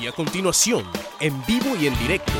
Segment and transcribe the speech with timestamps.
[0.00, 0.84] Y a continuación,
[1.20, 2.32] en vivo y en directo,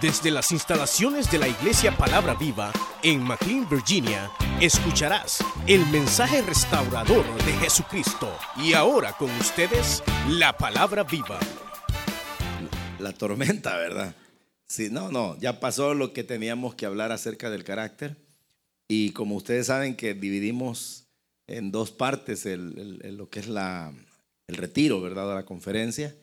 [0.00, 4.30] desde las instalaciones de la Iglesia Palabra Viva en McLean, Virginia,
[4.60, 8.32] escucharás el mensaje restaurador de Jesucristo.
[8.56, 11.40] Y ahora con ustedes, la Palabra Viva.
[13.00, 14.14] La tormenta, ¿verdad?
[14.66, 18.16] Sí, no, no, ya pasó lo que teníamos que hablar acerca del carácter.
[18.86, 21.08] Y como ustedes saben que dividimos
[21.48, 23.92] en dos partes lo que es la,
[24.46, 25.28] el retiro, ¿verdad?
[25.28, 26.14] De la conferencia.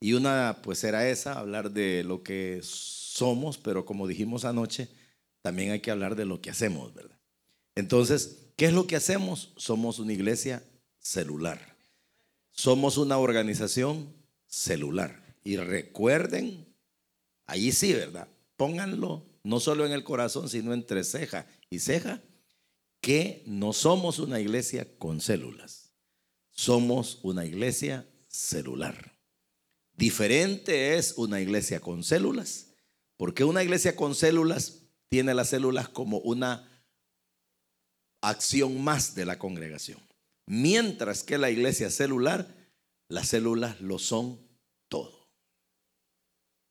[0.00, 4.88] Y una pues era esa, hablar de lo que somos, pero como dijimos anoche,
[5.42, 7.18] también hay que hablar de lo que hacemos, ¿verdad?
[7.74, 9.52] Entonces, ¿qué es lo que hacemos?
[9.56, 10.64] Somos una iglesia
[10.98, 11.76] celular.
[12.50, 14.12] Somos una organización
[14.46, 15.22] celular.
[15.44, 16.66] Y recuerden,
[17.46, 18.28] allí sí, ¿verdad?
[18.56, 22.22] Pónganlo no solo en el corazón, sino entre ceja y ceja,
[23.00, 25.94] que no somos una iglesia con células.
[26.50, 29.19] Somos una iglesia celular.
[30.00, 32.68] Diferente es una iglesia con células,
[33.18, 36.66] porque una iglesia con células tiene las células como una
[38.22, 40.00] acción más de la congregación.
[40.46, 42.48] Mientras que la iglesia celular,
[43.08, 44.40] las células lo son
[44.88, 45.28] todo.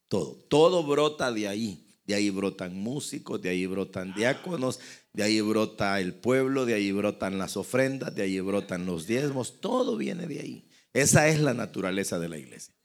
[0.08, 0.34] Todo.
[0.50, 1.86] Todo brota de ahí.
[2.06, 4.80] De ahí brotan músicos, de ahí brotan diáconos,
[5.14, 9.62] de ahí brota el pueblo, de ahí brotan las ofrendas, de ahí brotan los diezmos.
[9.62, 10.68] Todo viene de ahí.
[10.94, 12.79] Esa es la naturaleza de la iglesia.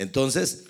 [0.00, 0.64] Entonces,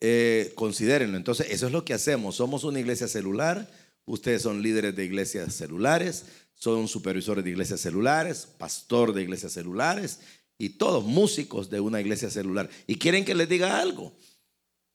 [0.00, 1.16] eh, considérenlo.
[1.16, 2.34] Entonces, eso es lo que hacemos.
[2.34, 3.70] Somos una iglesia celular.
[4.04, 10.20] Ustedes son líderes de iglesias celulares, son supervisores de iglesias celulares, pastor de iglesias celulares
[10.58, 12.68] y todos músicos de una iglesia celular.
[12.86, 14.12] Y quieren que les diga algo.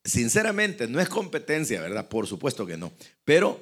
[0.04, 2.10] Sinceramente, no es competencia, ¿verdad?
[2.10, 2.92] Por supuesto que no.
[3.24, 3.60] Pero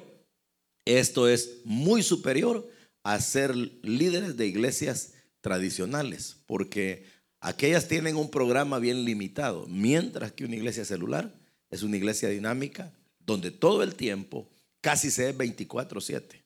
[0.84, 2.68] esto es muy superior
[3.04, 7.06] a ser líderes de iglesias tradicionales, porque
[7.40, 11.32] Aquellas tienen un programa bien limitado, mientras que una iglesia celular
[11.70, 14.48] es una iglesia dinámica donde todo el tiempo
[14.80, 16.42] casi se es 24/7.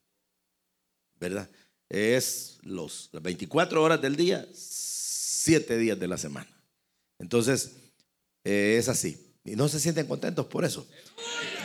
[1.18, 1.48] ¿Verdad?
[1.88, 6.50] Es los, las 24 horas del día, 7 días de la semana.
[7.18, 7.76] Entonces,
[8.44, 9.34] eh, es así.
[9.44, 10.86] Y no se sienten contentos por eso.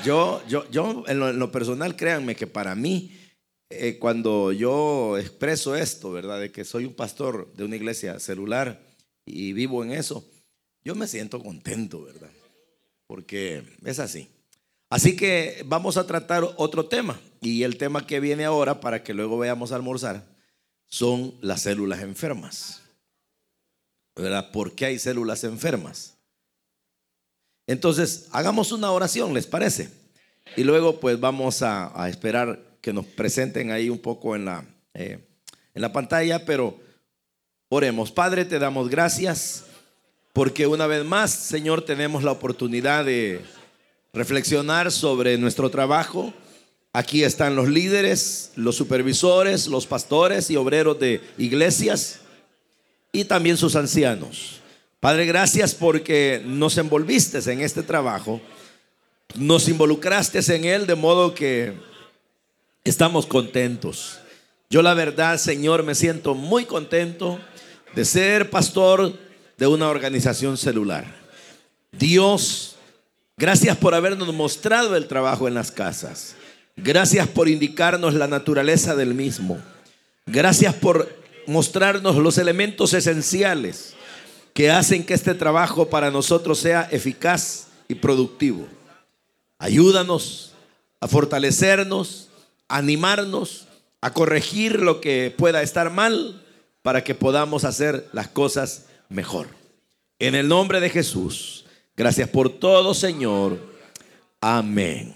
[0.04, 3.18] Yo, yo, yo en, lo, personal, créanme que para mí,
[3.70, 6.40] eh, cuando yo expreso esto, ¿verdad?
[6.40, 8.89] De que soy un pastor de una iglesia celular,
[9.30, 10.26] y vivo en eso,
[10.84, 12.32] yo me siento contento, ¿verdad?
[13.08, 14.28] Porque es así.
[14.90, 17.20] Así que vamos a tratar otro tema.
[17.42, 20.26] Y el tema que viene ahora, para que luego veamos a almorzar,
[20.88, 22.82] son las células enfermas.
[24.16, 24.52] ¿Verdad?
[24.52, 26.18] ¿Por qué hay células enfermas?
[27.68, 29.92] Entonces, hagamos una oración, ¿les parece?
[30.58, 35.20] Y luego pues vamos a, esperar que nos presenten ahí un poco en la, eh,
[35.76, 36.80] en la pantalla, pero
[37.72, 39.66] Oremos, Padre, te damos gracias
[40.34, 43.42] porque una vez más, Señor, tenemos la oportunidad de
[44.12, 46.34] reflexionar sobre nuestro trabajo.
[46.94, 52.22] Aquí están los líderes, los supervisores, los pastores y obreros de iglesias
[53.12, 54.62] y también sus ancianos.
[55.00, 58.42] Padre, gracias porque nos envolviste en este trabajo,
[59.36, 61.74] nos involucraste en él de modo que
[62.84, 64.18] estamos contentos.
[64.72, 67.40] Yo la verdad, Señor, me siento muy contento
[67.96, 69.14] de ser pastor
[69.58, 71.06] de una organización celular.
[71.92, 72.76] Dios,
[73.38, 76.36] gracias por habernos mostrado el trabajo en las casas.
[76.78, 79.60] Gracias por indicarnos la naturaleza del mismo.
[80.26, 81.14] Gracias por
[81.46, 83.96] mostrarnos los elementos esenciales
[84.54, 88.68] que hacen que este trabajo para nosotros sea eficaz y productivo.
[89.58, 90.54] Ayúdanos
[91.02, 92.30] a fortalecernos,
[92.68, 93.68] a animarnos,
[94.02, 96.42] a corregir lo que pueda estar mal
[96.82, 99.48] para que podamos hacer las cosas mejor.
[100.20, 101.66] En el nombre de Jesús.
[101.96, 103.60] Gracias por todo, Señor.
[104.42, 105.14] Amén.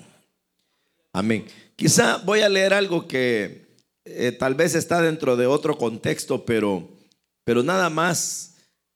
[1.14, 1.46] Amén.
[1.76, 3.68] Quizá voy a leer algo que
[4.06, 6.90] eh, tal vez está dentro de otro contexto, pero,
[7.44, 8.56] pero nada más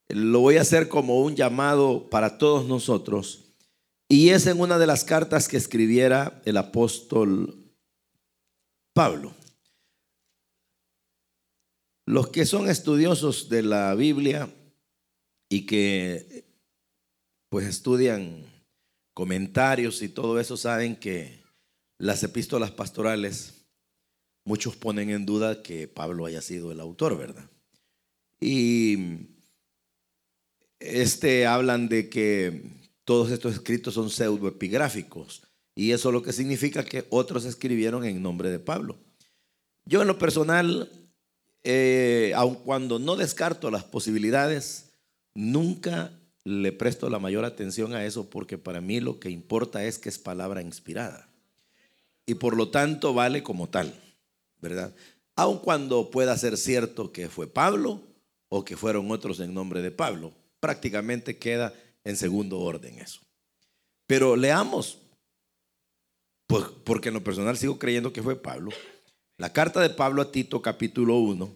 [0.09, 3.45] lo voy a hacer como un llamado para todos nosotros.
[4.09, 7.55] Y es en una de las cartas que escribiera el apóstol
[8.93, 9.33] Pablo.
[12.07, 14.49] Los que son estudiosos de la Biblia
[15.49, 16.45] y que
[17.49, 18.45] pues estudian
[19.13, 21.43] comentarios y todo eso saben que
[21.97, 23.65] las epístolas pastorales
[24.45, 27.49] muchos ponen en duda que Pablo haya sido el autor, ¿verdad?
[28.39, 29.27] Y
[30.79, 32.71] este hablan de que
[33.03, 35.43] todos estos escritos son pseudoepigráficos
[35.75, 38.97] y eso lo que significa que otros escribieron en nombre de Pablo.
[39.83, 40.89] Yo en lo personal
[41.69, 44.93] eh, aun cuando no descarto las posibilidades,
[45.33, 49.99] nunca le presto la mayor atención a eso porque para mí lo que importa es
[49.99, 51.27] que es palabra inspirada.
[52.25, 53.93] Y por lo tanto vale como tal,
[54.61, 54.95] ¿verdad?
[55.35, 58.01] Aun cuando pueda ser cierto que fue Pablo
[58.47, 60.31] o que fueron otros en nombre de Pablo,
[60.61, 61.73] prácticamente queda
[62.05, 63.19] en segundo orden eso.
[64.05, 64.99] Pero leamos,
[66.47, 68.71] pues, porque en lo personal sigo creyendo que fue Pablo,
[69.37, 71.53] la carta de Pablo a Tito capítulo 1,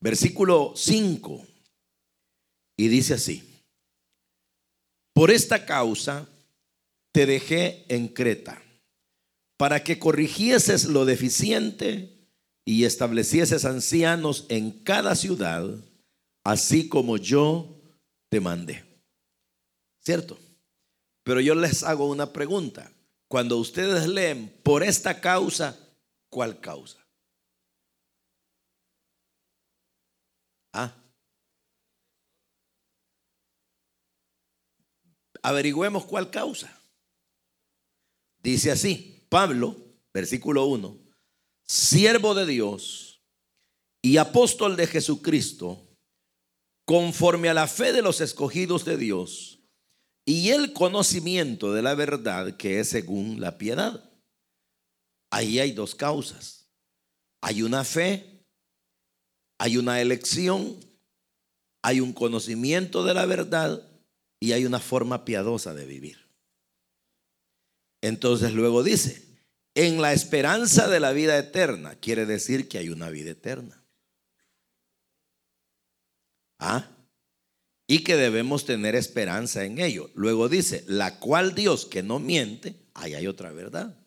[0.00, 1.46] versículo 5,
[2.76, 3.42] y dice así.
[5.14, 6.28] Por esta causa
[7.12, 8.62] te dejé en Creta,
[9.56, 12.28] para que corrigieses lo deficiente
[12.66, 15.64] y establecieses ancianos en cada ciudad,
[16.44, 17.80] así como yo
[18.28, 18.84] te mandé.
[20.04, 20.38] ¿Cierto?
[21.24, 22.92] Pero yo les hago una pregunta.
[23.28, 25.76] Cuando ustedes leen por esta causa,
[26.36, 27.02] ¿cuál causa?
[30.74, 30.94] Ah,
[35.42, 36.78] averigüemos cuál causa.
[38.42, 39.76] Dice así, Pablo,
[40.12, 40.98] versículo 1,
[41.62, 43.22] siervo de Dios
[44.02, 45.88] y apóstol de Jesucristo,
[46.84, 49.60] conforme a la fe de los escogidos de Dios
[50.26, 54.15] y el conocimiento de la verdad que es según la piedad.
[55.36, 56.66] Ahí hay dos causas.
[57.42, 58.42] Hay una fe,
[59.58, 60.80] hay una elección,
[61.82, 63.86] hay un conocimiento de la verdad
[64.40, 66.26] y hay una forma piadosa de vivir.
[68.00, 69.26] Entonces luego dice,
[69.74, 73.84] en la esperanza de la vida eterna, quiere decir que hay una vida eterna.
[76.58, 76.88] ¿Ah?
[77.86, 80.10] Y que debemos tener esperanza en ello.
[80.14, 84.05] Luego dice, la cual Dios que no miente, ahí hay otra verdad,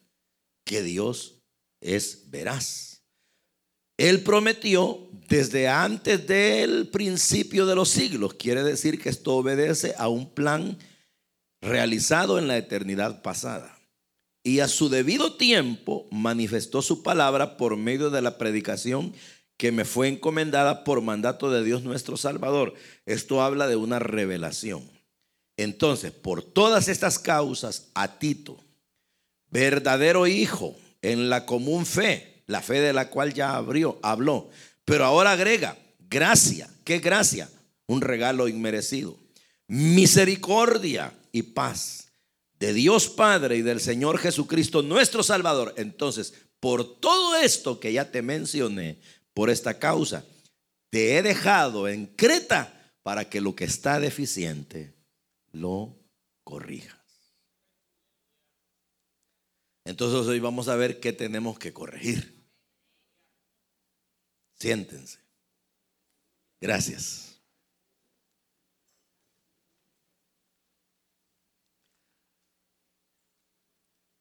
[0.70, 1.42] que Dios
[1.82, 3.02] es veraz.
[3.98, 8.36] Él prometió desde antes del principio de los siglos.
[8.36, 10.78] Quiere decir que esto obedece a un plan
[11.60, 13.80] realizado en la eternidad pasada.
[14.44, 19.16] Y a su debido tiempo manifestó su palabra por medio de la predicación
[19.58, 22.76] que me fue encomendada por mandato de Dios nuestro Salvador.
[23.08, 24.88] Esto habla de una revelación.
[25.58, 28.64] Entonces, por todas estas causas, a Tito,
[29.52, 34.50] verdadero hijo en la común fe, la fe de la cual ya abrió, habló,
[34.86, 35.78] pero ahora agrega
[36.10, 36.70] gracia.
[36.84, 37.50] ¿Qué gracia?
[37.88, 39.18] Un regalo inmerecido.
[39.68, 42.08] Misericordia y paz
[42.60, 45.74] de Dios Padre y del Señor Jesucristo, nuestro Salvador.
[45.78, 49.00] Entonces, por todo esto que ya te mencioné,
[49.34, 50.26] por esta causa,
[50.90, 54.94] te he dejado en Creta para que lo que está deficiente
[55.52, 55.96] lo
[56.44, 56.99] corrijas.
[59.90, 62.46] Entonces hoy vamos a ver qué tenemos que corregir.
[64.54, 65.18] Siéntense.
[66.62, 67.42] Gracias.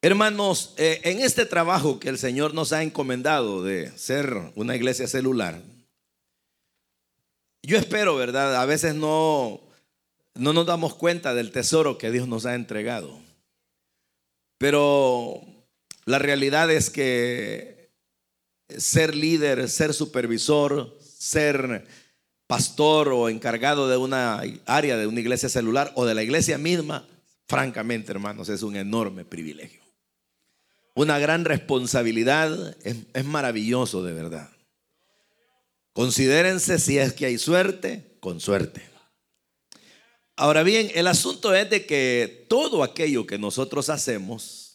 [0.00, 5.06] Hermanos, eh, en este trabajo que el Señor nos ha encomendado de ser una iglesia
[5.06, 5.60] celular,
[7.62, 8.56] yo espero, ¿verdad?
[8.56, 9.60] A veces no,
[10.34, 13.20] no nos damos cuenta del tesoro que Dios nos ha entregado.
[14.56, 15.57] Pero
[16.08, 17.90] la realidad es que
[18.74, 21.86] ser líder, ser supervisor, ser
[22.46, 27.06] pastor o encargado de una área de una iglesia celular o de la iglesia misma,
[27.46, 29.82] francamente, hermanos, es un enorme privilegio.
[30.94, 34.48] Una gran responsabilidad, es, es maravilloso de verdad.
[35.92, 38.82] Considérense si es que hay suerte, con suerte.
[40.36, 44.67] Ahora bien, el asunto es de que todo aquello que nosotros hacemos,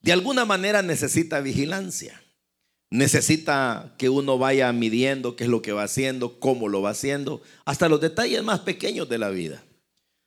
[0.00, 2.20] de alguna manera necesita vigilancia
[2.90, 7.42] necesita que uno vaya midiendo qué es lo que va haciendo, cómo lo va haciendo,
[7.64, 9.62] hasta los detalles más pequeños de la vida.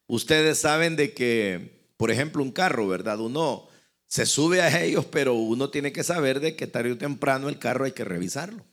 [0.07, 3.19] Ustedes saben de que, por ejemplo, un carro, ¿verdad?
[3.19, 3.67] Uno
[4.07, 7.57] se sube a ellos, pero uno tiene que saber de que tarde o temprano el
[7.57, 8.63] carro hay que revisarlo.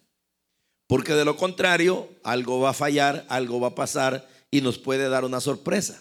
[0.86, 5.08] Porque de lo contrario, algo va a fallar, algo va a pasar y nos puede
[5.08, 6.00] dar una sorpresa.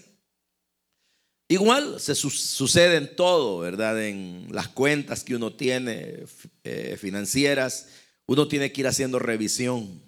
[1.50, 4.06] Igual se sucede en todo, ¿verdad?
[4.06, 6.26] En las cuentas que uno tiene
[6.66, 7.88] eh, financieras,
[8.26, 10.02] uno tiene que ir haciendo revisión.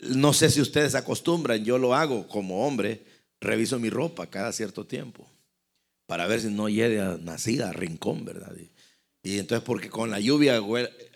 [0.00, 3.04] No sé si ustedes acostumbran, yo lo hago como hombre,
[3.40, 5.28] reviso mi ropa cada cierto tiempo
[6.06, 8.52] para ver si no llegue a nacida, a rincón, ¿verdad?
[8.58, 10.58] Y, y entonces porque con la lluvia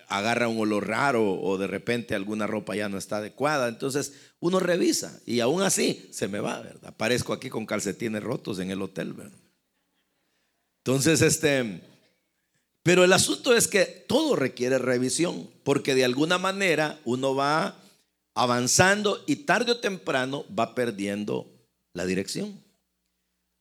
[0.08, 3.68] agarra un olor raro o de repente alguna ropa ya no está adecuada.
[3.68, 6.90] Entonces uno revisa y aún así se me va, ¿verdad?
[6.90, 9.38] Aparezco aquí con calcetines rotos en el hotel, ¿verdad?
[10.84, 11.80] Entonces, este,
[12.84, 17.76] pero el asunto es que todo requiere revisión, porque de alguna manera uno va
[18.36, 21.50] avanzando y tarde o temprano va perdiendo
[21.94, 22.62] la dirección.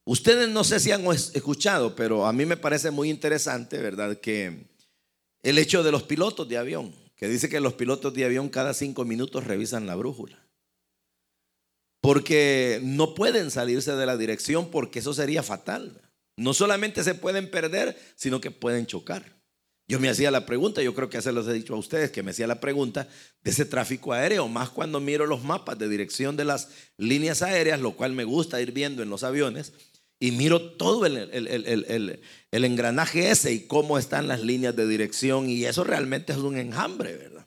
[0.04, 4.20] Ustedes no sé si han escuchado, pero a mí me parece muy interesante, ¿verdad?
[4.20, 4.68] Que
[5.46, 8.74] el hecho de los pilotos de avión, que dice que los pilotos de avión cada
[8.74, 10.44] cinco minutos revisan la brújula.
[12.02, 16.02] Porque no pueden salirse de la dirección porque eso sería fatal.
[16.36, 19.36] No solamente se pueden perder, sino que pueden chocar.
[19.88, 22.24] Yo me hacía la pregunta, yo creo que se los he dicho a ustedes, que
[22.24, 23.08] me hacía la pregunta
[23.44, 27.80] de ese tráfico aéreo, más cuando miro los mapas de dirección de las líneas aéreas,
[27.80, 29.74] lo cual me gusta ir viendo en los aviones,
[30.26, 32.20] y miro todo el,
[32.52, 37.16] engranaje ese y cómo están las líneas de dirección, y eso realmente es un enjambre,
[37.16, 37.46] ¿verdad?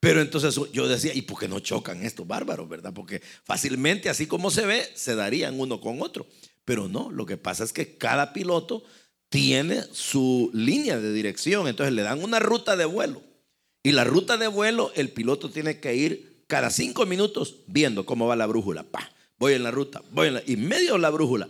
[0.00, 2.94] Pero entonces yo decía, ¿y por qué no chocan estos bárbaros, verdad?
[2.94, 6.26] Porque fácilmente, así como se ve, se darían uno con otro.
[6.64, 8.84] Pero no, lo que pasa es que cada piloto
[9.28, 11.68] tiene su línea de dirección.
[11.68, 13.22] Entonces le dan una ruta de vuelo.
[13.82, 18.28] Y la ruta de vuelo, el piloto tiene que ir cada cinco minutos viendo cómo
[18.28, 18.84] va la brújula.
[18.84, 21.48] Pa, voy en la ruta, voy en la, y medio la brújula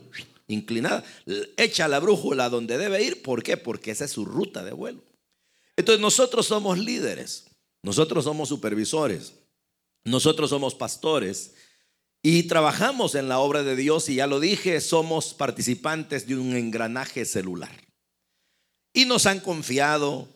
[0.48, 1.04] inclinada,
[1.56, 3.22] echa la brújula donde debe ir.
[3.22, 3.56] ¿Por qué?
[3.56, 5.02] Porque esa es su ruta de vuelo.
[5.76, 7.46] Entonces nosotros somos líderes,
[7.84, 9.34] nosotros somos supervisores,
[10.04, 11.54] nosotros somos pastores
[12.22, 16.56] y trabajamos en la obra de Dios y ya lo dije, somos participantes de un
[16.56, 17.70] engranaje celular.
[18.92, 20.28] Y nos han confiado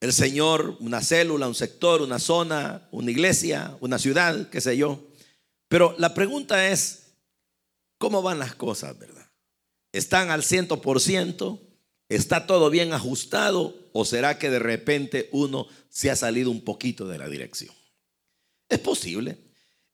[0.00, 5.02] el Señor una célula, un sector, una zona, una iglesia, una ciudad, qué sé yo.
[5.68, 7.14] Pero la pregunta es,
[7.98, 9.23] ¿cómo van las cosas, verdad?
[9.94, 11.62] ¿Están al ciento por ciento?
[12.08, 13.76] ¿Está todo bien ajustado?
[13.92, 17.72] ¿O será que de repente uno se ha salido un poquito de la dirección?
[18.68, 19.38] Es posible.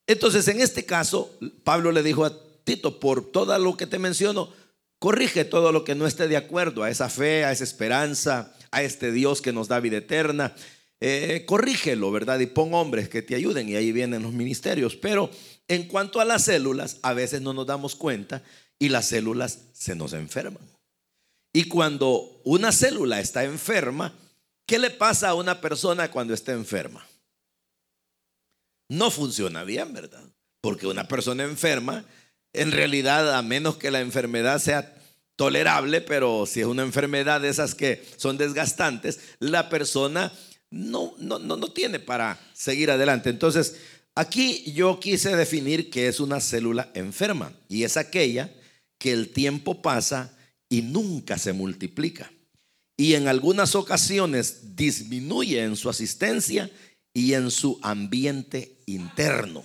[0.06, 4.50] Entonces, en este caso, Pablo le dijo a Tito, por todo lo que te menciono,
[4.98, 8.82] corrige todo lo que no esté de acuerdo a esa fe, a esa esperanza, a
[8.82, 10.54] este Dios que nos da vida eterna.
[11.02, 12.40] Eh, corrígelo, ¿verdad?
[12.40, 14.96] Y pon hombres que te ayuden y ahí vienen los ministerios.
[14.96, 15.30] Pero
[15.68, 18.42] en cuanto a las células, a veces no nos damos cuenta
[18.80, 20.68] y las células se nos enferman.
[21.52, 24.12] Y cuando una célula está enferma,
[24.66, 27.06] ¿qué le pasa a una persona cuando está enferma?
[28.90, 30.22] no funciona bien, ¿verdad?
[30.60, 32.04] Porque una persona enferma,
[32.52, 34.94] en realidad, a menos que la enfermedad sea
[35.36, 40.32] tolerable, pero si es una enfermedad de esas que son desgastantes, la persona
[40.70, 43.30] no, no, no, no tiene para seguir adelante.
[43.30, 43.76] Entonces,
[44.16, 48.52] aquí yo quise definir que es una célula enferma y es aquella
[49.00, 50.36] que el tiempo pasa
[50.68, 52.30] y nunca se multiplica.
[52.96, 56.70] Y en algunas ocasiones disminuye en su asistencia
[57.14, 59.64] y en su ambiente interno.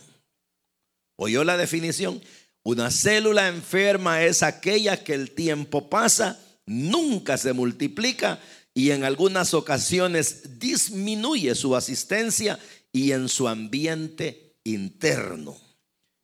[1.18, 2.22] ¿Oyó la definición?
[2.64, 8.40] Una célula enferma es aquella que el tiempo pasa, nunca se multiplica
[8.74, 12.58] y en algunas ocasiones disminuye su asistencia
[12.94, 15.58] y en su ambiente interno.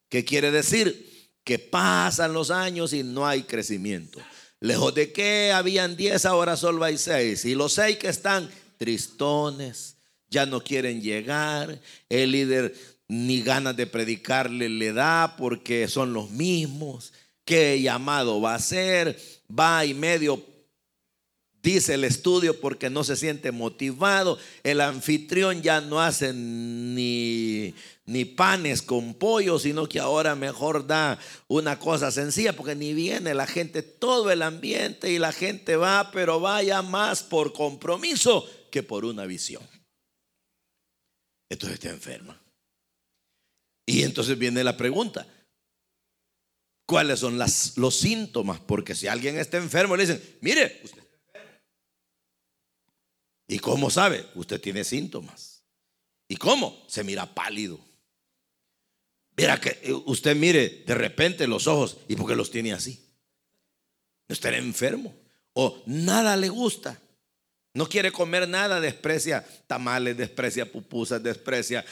[0.09, 1.20] ¿Qué quiere decir?
[1.43, 4.19] Que pasan los años y no hay crecimiento.
[4.59, 7.45] Lejos de que habían 10, ahora solo hay 6.
[7.45, 9.97] Y los 6 que están tristones,
[10.29, 11.79] ya no quieren llegar,
[12.09, 12.73] el líder
[13.07, 17.11] ni ganas de predicarle le da porque son los mismos,
[17.43, 20.50] qué llamado va a ser, va y medio
[21.61, 27.73] dice el estudio porque no se siente motivado, el anfitrión ya no hace ni,
[28.05, 33.33] ni panes con pollo, sino que ahora mejor da una cosa sencilla porque ni viene
[33.33, 38.83] la gente, todo el ambiente y la gente va, pero vaya más por compromiso que
[38.83, 39.61] por una visión
[41.51, 42.41] entonces está enferma.
[43.85, 45.27] Y entonces viene la pregunta,
[46.85, 48.61] ¿cuáles son las, los síntomas?
[48.61, 51.00] Porque si alguien está enfermo, le dicen, mire, usted.
[53.51, 54.25] ¿Y cómo sabe?
[54.35, 55.61] Usted tiene síntomas.
[56.29, 56.85] ¿Y cómo?
[56.87, 57.77] Se mira pálido.
[59.35, 63.13] Mira que eh, usted mire de repente los ojos y porque los tiene así.
[64.29, 65.13] No está enfermo.
[65.51, 66.97] O nada le gusta.
[67.73, 71.83] No quiere comer nada, desprecia tamales, desprecia pupusas, desprecia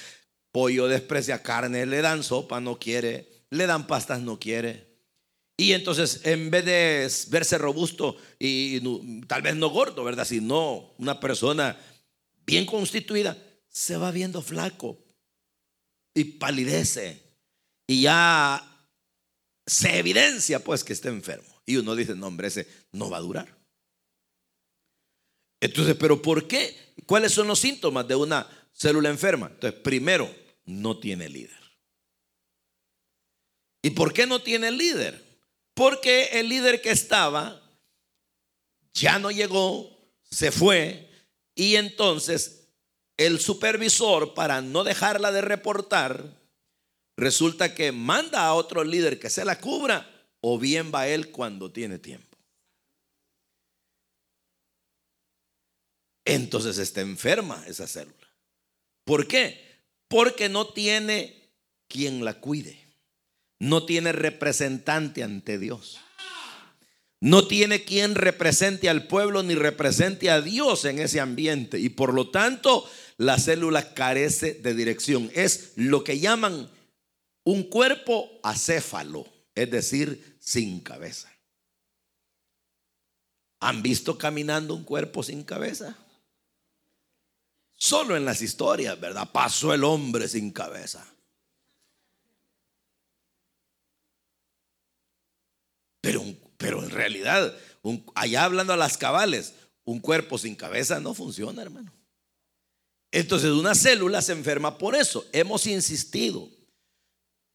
[0.53, 4.88] pollo, desprecia carne, le dan sopa, no quiere, le dan pastas, no quiere.
[5.59, 8.79] Y entonces, en vez de verse robusto y,
[9.27, 10.23] tal vez no gordo, ¿verdad?
[10.23, 11.77] Sino una persona
[12.45, 13.37] bien constituida,
[13.67, 15.03] se va viendo flaco
[16.13, 17.21] y palidece.
[17.85, 18.87] Y ya
[19.65, 21.61] se evidencia pues que está enfermo.
[21.65, 23.53] Y uno dice, no, hombre, ese no va a durar.
[25.59, 26.93] Entonces, ¿pero por qué?
[27.05, 29.47] ¿Cuáles son los síntomas de una célula enferma?
[29.47, 31.59] Entonces, primero, no tiene líder.
[33.81, 35.27] ¿Y por qué no tiene líder?
[35.79, 37.57] Porque el líder que estaba
[38.91, 39.97] ya no llegó,
[40.29, 41.09] se fue,
[41.55, 42.67] y entonces
[43.15, 46.37] el supervisor, para no dejarla de reportar,
[47.15, 51.71] resulta que manda a otro líder que se la cubra o bien va él cuando
[51.71, 52.37] tiene tiempo.
[56.25, 58.27] Entonces está enferma esa célula.
[59.05, 59.81] ¿Por qué?
[60.09, 61.53] Porque no tiene
[61.87, 62.88] quien la cuide.
[63.59, 65.99] No tiene representante ante Dios.
[67.21, 71.77] No tiene quien represente al pueblo ni represente a Dios en ese ambiente.
[71.77, 75.29] Y por lo tanto, la célula carece de dirección.
[75.33, 76.69] Es lo que llaman
[77.43, 81.29] un cuerpo acéfalo, es decir, sin cabeza.
[83.59, 85.97] ¿Han visto caminando un cuerpo sin cabeza?
[87.75, 89.29] Solo en las historias, ¿verdad?
[89.33, 91.05] Pasó el hombre sin cabeza.
[96.01, 96.23] Pero,
[96.57, 97.55] pero en realidad,
[98.15, 99.53] allá hablando a las cabales,
[99.83, 101.91] un cuerpo sin cabeza no funciona, hermano.
[103.11, 105.25] Entonces una célula se enferma por eso.
[105.33, 106.47] Hemos insistido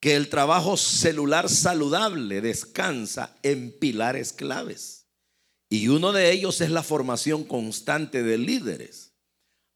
[0.01, 5.07] que el trabajo celular saludable descansa en pilares claves.
[5.69, 9.13] Y uno de ellos es la formación constante de líderes.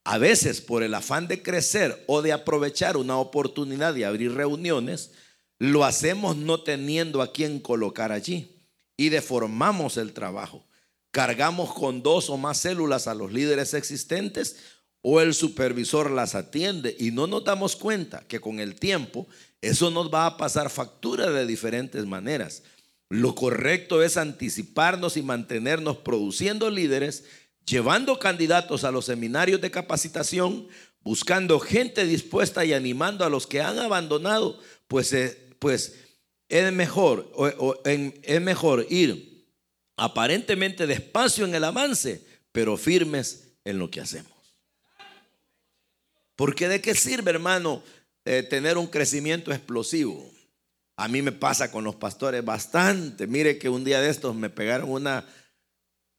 [0.04, 5.12] A veces por el afán de crecer o de aprovechar una oportunidad de abrir reuniones,
[5.60, 8.59] lo hacemos no teniendo a quien colocar allí
[9.00, 10.68] y deformamos el trabajo.
[11.12, 14.58] Cargamos con dos o más células a los líderes existentes
[15.02, 19.26] o el supervisor las atiende y no nos damos cuenta que con el tiempo
[19.62, 22.64] eso nos va a pasar factura de diferentes maneras.
[23.08, 27.24] Lo correcto es anticiparnos y mantenernos produciendo líderes,
[27.66, 30.68] llevando candidatos a los seminarios de capacitación,
[31.04, 36.09] buscando gente dispuesta y animando a los que han abandonado, pues, eh, pues
[36.50, 37.32] es mejor,
[37.86, 39.30] es mejor ir
[39.96, 44.32] aparentemente despacio en el avance, pero firmes en lo que hacemos.
[46.36, 47.84] Porque de qué sirve, hermano,
[48.26, 50.32] eh, tener un crecimiento explosivo?
[50.96, 53.28] A mí me pasa con los pastores bastante.
[53.28, 55.26] Mire que un día de estos me pegaron una,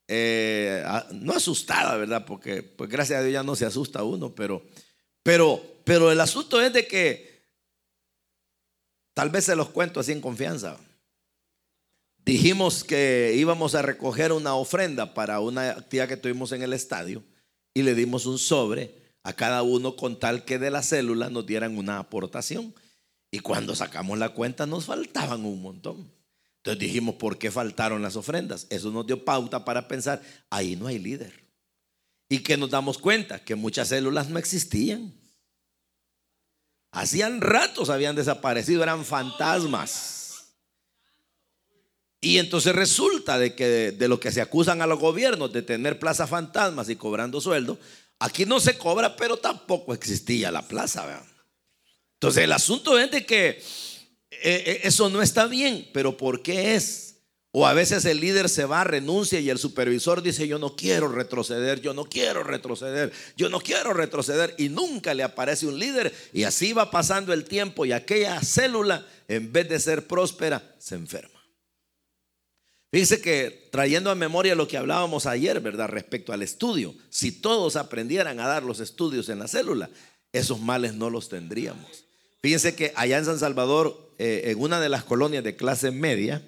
[0.08, 2.25] eh, no asustada, ¿verdad?
[2.26, 4.62] Porque pues gracias a Dios ya no se asusta uno, pero,
[5.23, 7.29] pero, pero el asunto es de que
[9.14, 10.78] Tal vez se los cuento así en confianza.
[12.25, 17.23] Dijimos que íbamos a recoger una ofrenda para una actividad que tuvimos en el estadio
[17.75, 21.46] y le dimos un sobre a cada uno con tal que de la célula nos
[21.46, 22.75] dieran una aportación.
[23.30, 26.12] Y cuando sacamos la cuenta nos faltaban un montón.
[26.58, 28.66] Entonces dijimos, ¿por qué faltaron las ofrendas?
[28.68, 30.20] Eso nos dio pauta para pensar,
[30.50, 31.32] ahí no hay líder.
[32.28, 35.14] Y que nos damos cuenta que muchas células no existían.
[36.92, 40.20] Hacían ratos habían desaparecido, eran fantasmas.
[42.20, 45.98] Y entonces resulta de que de, lo que se acusan a los gobiernos de tener
[45.98, 47.78] plazas fantasmas y cobrando sueldo,
[48.18, 51.24] aquí no se cobra, pero tampoco existía la plaza.
[52.14, 53.62] Entonces el asunto es de que eh,
[54.42, 57.09] eh, eso no está bien, pero ¿por qué es?
[57.52, 61.08] O a veces el líder se va, renuncia y el supervisor dice, yo no quiero
[61.08, 64.54] retroceder, yo no quiero retroceder, yo no quiero retroceder.
[64.56, 66.15] Y nunca le aparece un líder.
[66.32, 70.95] Y así va pasando el tiempo y aquella célula, en vez de ser próspera, se
[70.95, 71.41] enferma.
[72.93, 75.89] Dice que trayendo a memoria lo que hablábamos ayer, ¿verdad?
[75.89, 79.91] Respecto al estudio, si todos aprendieran a dar los estudios en la célula,
[80.32, 82.04] esos males no los tendríamos.
[82.43, 86.43] Fíjense que allá en San Salvador, eh, en una de las colonias de clase media,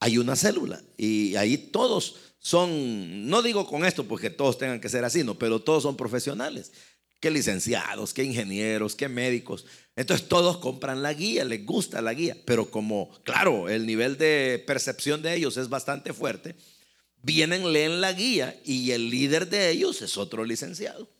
[0.00, 4.88] hay una célula y ahí todos son, no digo con esto porque todos tengan que
[4.88, 6.72] ser así, no, pero todos son profesionales,
[7.20, 9.66] que licenciados, que ingenieros, que médicos.
[9.94, 14.64] Entonces todos compran la guía, les gusta la guía, pero como, claro, el nivel de
[14.66, 16.56] percepción de ellos es bastante fuerte,
[17.22, 21.10] vienen, leen la guía y el líder de ellos es otro licenciado.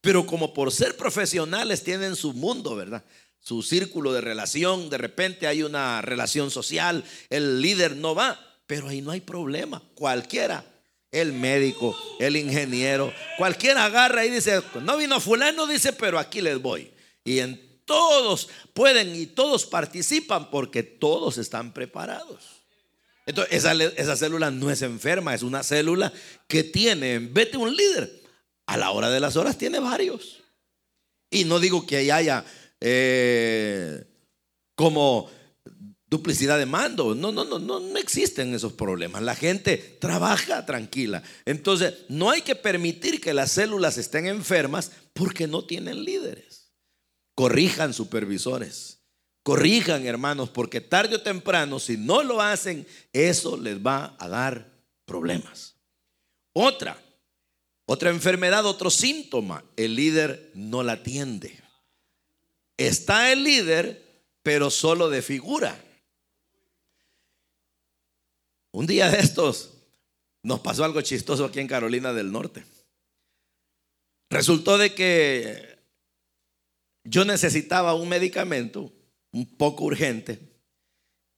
[0.00, 3.04] Pero como por ser profesionales tienen su mundo, ¿verdad?
[3.40, 8.88] Su círculo de relación, de repente hay una relación social, el líder no va, pero
[8.88, 10.64] ahí no hay problema, cualquiera,
[11.10, 16.60] el médico, el ingeniero, cualquiera agarra y dice, no vino fulano, dice, pero aquí les
[16.60, 16.92] voy.
[17.24, 22.58] Y en todos pueden y todos participan porque todos están preparados.
[23.24, 26.12] Entonces, esa, esa célula no es enferma, es una célula
[26.46, 28.22] que tiene, en vez de un líder,
[28.66, 30.42] a la hora de las horas tiene varios.
[31.30, 32.44] Y no digo que haya
[32.80, 34.04] eh,
[34.74, 35.30] como
[36.06, 37.14] duplicidad de mando.
[37.14, 39.22] No, no, no, no, no existen esos problemas.
[39.22, 41.22] La gente trabaja tranquila.
[41.44, 46.72] Entonces, no hay que permitir que las células estén enfermas porque no tienen líderes.
[47.34, 48.98] Corrijan supervisores.
[49.42, 54.70] Corrijan, hermanos, porque tarde o temprano, si no lo hacen, eso les va a dar
[55.06, 55.76] problemas.
[56.52, 57.02] Otra,
[57.86, 61.58] otra enfermedad, otro síntoma, el líder no la atiende.
[62.78, 65.78] Está el líder, pero solo de figura.
[68.70, 69.74] Un día de estos
[70.42, 72.64] nos pasó algo chistoso aquí en Carolina del Norte.
[74.30, 75.78] Resultó de que
[77.02, 78.92] yo necesitaba un medicamento
[79.32, 80.38] un poco urgente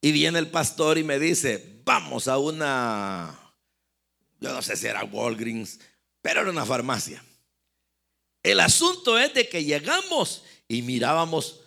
[0.03, 3.55] y viene el pastor y me dice, vamos a una,
[4.41, 5.81] yo no sé si era Walgreens,
[6.21, 7.25] pero era una farmacia.
[8.43, 11.63] El asunto es de que llegamos y mirábamos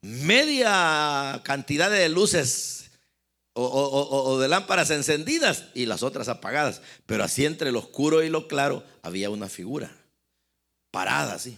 [0.00, 2.90] media cantidad de luces
[3.52, 6.82] o, de lámparas encendidas y las otras apagadas.
[7.06, 9.96] Pero así entre lo oscuro y lo claro había una figura
[10.90, 11.56] parada así.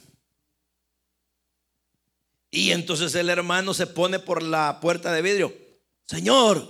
[2.50, 5.56] Y entonces el hermano se pone por la puerta de vidrio.
[6.04, 6.68] Señor,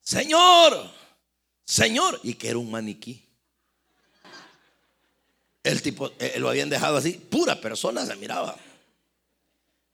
[0.00, 0.90] Señor,
[1.64, 2.18] Señor.
[2.24, 3.24] Y que era un maniquí.
[5.62, 8.56] El tipo, eh, lo habían dejado así, pura persona se miraba.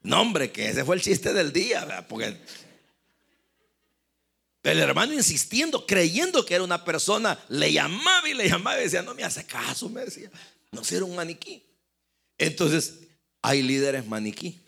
[0.03, 2.37] No, hombre, que ese fue el chiste del día, porque
[4.65, 9.03] el hermano insistiendo, creyendo que era una persona, le llamaba y le llamaba y decía,
[9.03, 10.31] no me hace caso, me decía,
[10.71, 11.65] no, si era un maniquí.
[12.39, 12.95] Entonces,
[13.41, 14.61] hay líderes maniquí.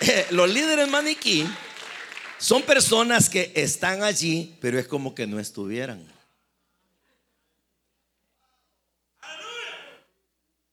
[0.00, 1.46] Eh, los líderes maniquí
[2.38, 6.11] son personas que están allí, pero es como que no estuvieran.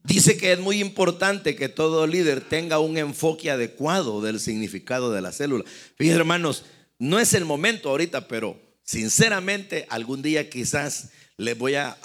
[0.09, 5.21] Dice que es muy importante que todo líder tenga un enfoque adecuado del significado de
[5.21, 5.63] la célula.
[5.97, 6.65] Fíjense, hermanos,
[6.97, 11.95] no es el momento ahorita, pero sinceramente algún día quizás les voy a,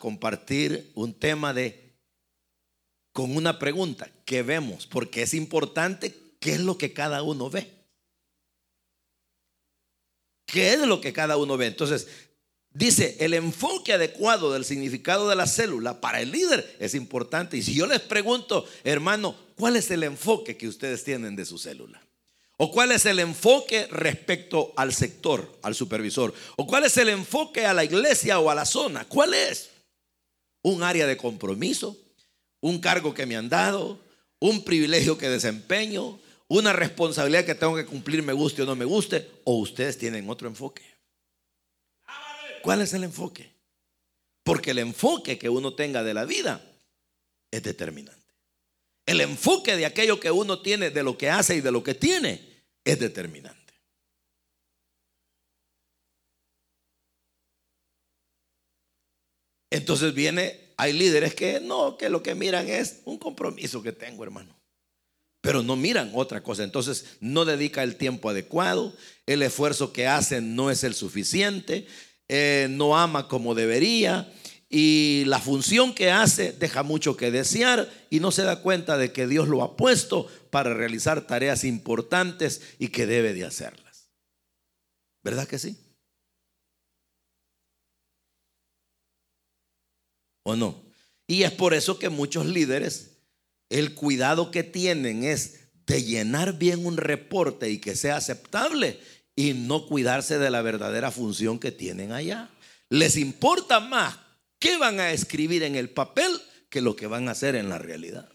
[0.00, 1.94] compartir un tema de
[3.12, 7.70] con una pregunta que vemos, porque es importante qué es lo que cada uno ve.
[10.46, 11.68] ¿Qué es lo que cada uno ve?
[11.68, 12.08] Entonces,
[12.72, 17.56] Dice, el enfoque adecuado del significado de la célula para el líder es importante.
[17.56, 21.58] Y si yo les pregunto, hermano, ¿cuál es el enfoque que ustedes tienen de su
[21.58, 22.00] célula?
[22.58, 26.32] ¿O cuál es el enfoque respecto al sector, al supervisor?
[26.56, 29.04] ¿O cuál es el enfoque a la iglesia o a la zona?
[29.08, 29.70] ¿Cuál es?
[30.62, 31.96] ¿Un área de compromiso?
[32.60, 33.98] ¿Un cargo que me han dado?
[34.38, 36.20] ¿Un privilegio que desempeño?
[36.48, 39.28] ¿Una responsabilidad que tengo que cumplir, me guste o no me guste?
[39.44, 40.89] ¿O ustedes tienen otro enfoque?
[42.62, 43.54] ¿Cuál es el enfoque?
[44.42, 46.64] Porque el enfoque que uno tenga de la vida
[47.50, 48.20] es determinante.
[49.06, 51.94] El enfoque de aquello que uno tiene, de lo que hace y de lo que
[51.94, 53.60] tiene, es determinante.
[59.70, 64.24] Entonces viene, hay líderes que no, que lo que miran es un compromiso que tengo,
[64.24, 64.56] hermano.
[65.40, 66.64] Pero no miran otra cosa.
[66.64, 68.94] Entonces no dedica el tiempo adecuado,
[69.26, 71.86] el esfuerzo que hacen no es el suficiente,
[72.32, 74.32] eh, no ama como debería
[74.68, 79.12] y la función que hace deja mucho que desear y no se da cuenta de
[79.12, 84.12] que Dios lo ha puesto para realizar tareas importantes y que debe de hacerlas.
[85.24, 85.76] ¿Verdad que sí?
[90.44, 90.84] ¿O no?
[91.26, 93.16] Y es por eso que muchos líderes,
[93.70, 99.00] el cuidado que tienen es de llenar bien un reporte y que sea aceptable
[99.40, 102.50] y no cuidarse de la verdadera función que tienen allá.
[102.90, 104.18] Les importa más
[104.58, 106.30] qué van a escribir en el papel
[106.68, 108.28] que lo que van a hacer en la realidad.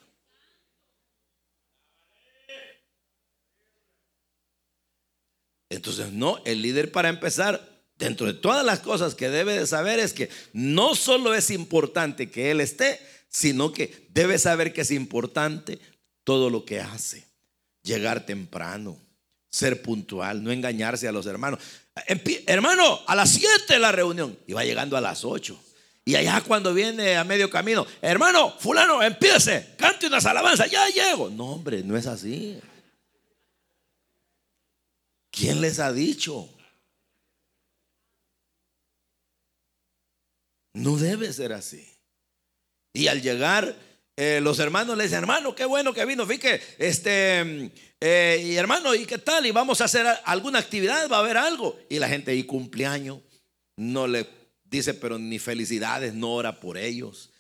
[5.70, 10.00] Entonces, no, el líder para empezar, dentro de todas las cosas que debe de saber
[10.00, 14.90] es que no solo es importante que él esté, sino que debe saber que es
[14.90, 15.78] importante
[16.24, 17.28] todo lo que hace.
[17.84, 19.05] Llegar temprano,
[19.56, 21.60] ser puntual, no engañarse a los hermanos.
[22.46, 25.58] Hermano, a las 7 la reunión y va llegando a las 8.
[26.04, 31.30] Y allá cuando viene a medio camino, hermano, fulano, empiece, cante unas alabanzas, ya llego.
[31.30, 32.60] No, hombre, no es así.
[35.32, 36.50] ¿Quién les ha dicho?
[40.74, 41.90] No debe ser así.
[42.92, 43.74] Y al llegar,
[44.18, 46.26] eh, los hermanos le dicen, hermano, qué bueno que vino.
[46.26, 49.46] Fíjate, este, eh, y hermano, ¿y qué tal?
[49.46, 51.10] ¿Y vamos a hacer alguna actividad?
[51.10, 51.78] ¿Va a haber algo?
[51.90, 53.20] Y la gente, ¿y cumpleaños?
[53.76, 54.26] No le
[54.64, 57.32] dice, pero ni felicidades, no ora por ellos.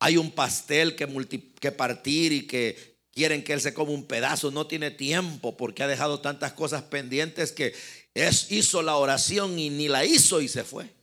[0.00, 4.50] Hay un pastel que, que partir y que quieren que él se coma un pedazo,
[4.50, 7.74] no tiene tiempo porque ha dejado tantas cosas pendientes que
[8.14, 10.97] es, hizo la oración y ni la hizo y se fue.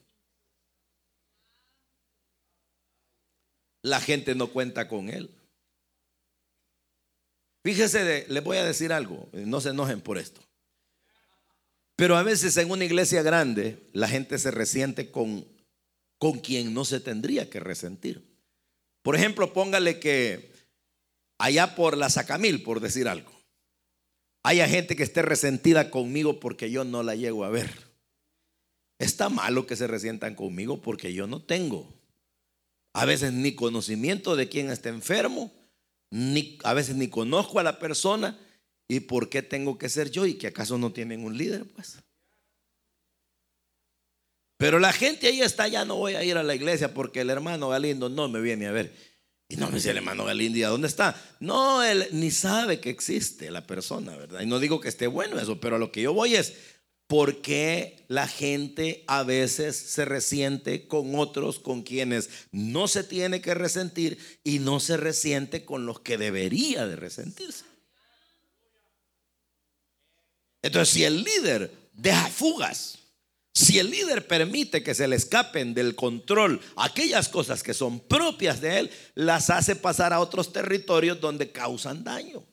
[3.86, 5.30] La gente no cuenta con él.
[7.63, 10.41] Fíjese, les voy a decir algo, no se enojen por esto.
[11.95, 15.45] Pero a veces en una iglesia grande la gente se resiente con,
[16.17, 18.28] con quien no se tendría que resentir.
[19.04, 20.52] Por ejemplo, póngale que
[21.38, 23.32] allá por la Sacamil, por decir algo,
[24.41, 27.69] haya gente que esté resentida conmigo porque yo no la llego a ver.
[28.98, 31.93] Está malo que se resientan conmigo porque yo no tengo
[32.95, 35.51] a veces ni conocimiento de quién está enfermo,
[36.12, 38.39] ni, a veces ni conozco a la persona
[38.88, 41.97] y por qué tengo que ser yo y que acaso no tienen un líder, pues.
[44.58, 47.29] Pero la gente ahí está, ya no voy a ir a la iglesia porque el
[47.29, 48.95] hermano Galindo no me viene a ver.
[49.49, 51.21] Y no me dice el hermano Galindo, ¿y a dónde está?
[51.41, 54.39] No, él ni sabe que existe la persona, ¿verdad?
[54.39, 56.53] Y no digo que esté bueno eso, pero a lo que yo voy es,
[57.07, 63.41] ¿por qué la gente a veces se resiente con otros con quienes no se tiene
[63.41, 67.65] que resentir y no se resiente con los que debería de resentirse?
[70.61, 72.97] Entonces, si el líder deja fugas,
[73.53, 78.59] si el líder permite que se le escapen del control aquellas cosas que son propias
[78.59, 82.43] de él, las hace pasar a otros territorios donde causan daño.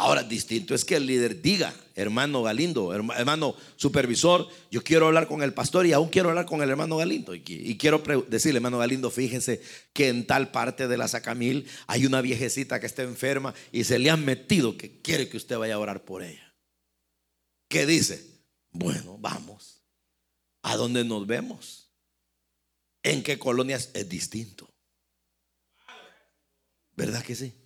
[0.00, 5.42] Ahora, distinto es que el líder diga, hermano Galindo, hermano supervisor, yo quiero hablar con
[5.42, 7.34] el pastor y aún quiero hablar con el hermano Galindo.
[7.34, 9.60] Y, quiero decirle, hermano Galindo, fíjese
[9.92, 13.98] que en tal parte de la Sacamil hay una viejecita que está enferma y se
[13.98, 16.54] le han metido que quiere que usted vaya a orar por ella.
[17.68, 18.24] ¿Qué dice?
[18.70, 19.82] Bueno, vamos.
[20.62, 21.92] ¿A dónde nos vemos?
[23.02, 24.72] ¿En qué colonias es distinto?
[26.96, 27.59] ¿Verdad que sí?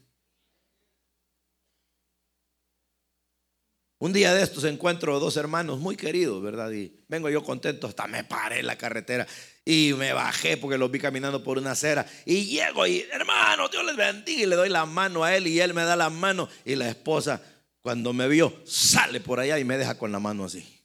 [4.04, 6.70] Un día de estos encuentro dos hermanos muy queridos, ¿verdad?
[6.72, 9.26] Y vengo yo contento, hasta me paré en la carretera
[9.64, 12.06] y me bajé porque los vi caminando por una acera.
[12.26, 14.42] Y llego y, hermano, Dios les bendiga.
[14.42, 16.50] Y le doy la mano a él y él me da la mano.
[16.66, 17.40] Y la esposa,
[17.80, 20.84] cuando me vio, sale por allá y me deja con la mano así.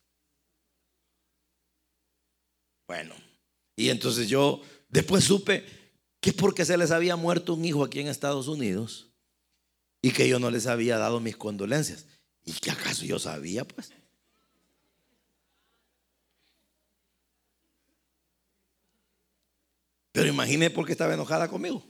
[2.88, 3.16] Bueno,
[3.76, 5.66] y entonces yo después supe
[6.22, 9.12] que es porque se les había muerto un hijo aquí en Estados Unidos
[10.02, 12.06] y que yo no les había dado mis condolencias.
[12.46, 13.92] ¿Y que acaso yo sabía, pues?
[20.12, 21.86] Pero imagine por qué estaba enojada conmigo.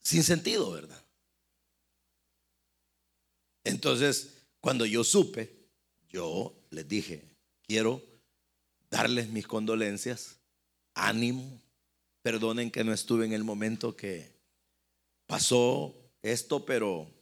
[0.00, 1.04] Sin sentido, ¿verdad?
[3.64, 5.68] Entonces, cuando yo supe,
[6.08, 8.02] yo les dije, quiero
[8.90, 10.38] darles mis condolencias,
[10.94, 11.60] ánimo,
[12.22, 14.32] perdonen que no estuve en el momento que
[15.26, 17.17] pasó esto, pero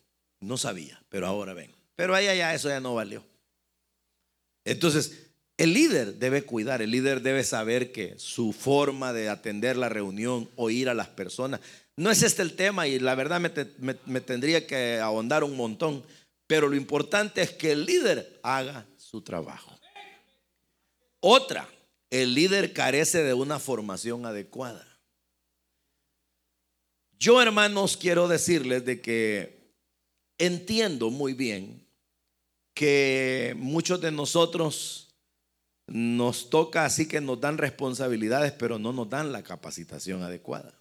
[0.47, 1.75] no sabía, pero ahora ven.
[1.97, 3.25] Pero ahí ya eso ya no valió.
[4.65, 9.89] Entonces, el líder debe cuidar, el líder debe saber que su forma de atender la
[9.89, 11.61] reunión, oír a las personas,
[11.97, 16.05] no es este el tema y la verdad me, me tendría que ahondar un montón,
[16.47, 19.77] pero lo importante es que el líder haga su trabajo.
[21.21, 21.69] Otra,
[22.11, 24.87] el líder carece de una formación adecuada.
[27.19, 29.56] Yo, hermanos, quiero decirles de que
[30.39, 31.87] entiendo muy bien
[32.75, 35.15] que muchos de nosotros
[35.87, 40.75] nos toca así que nos dan responsabilidades, pero no nos dan la capacitación adecuada.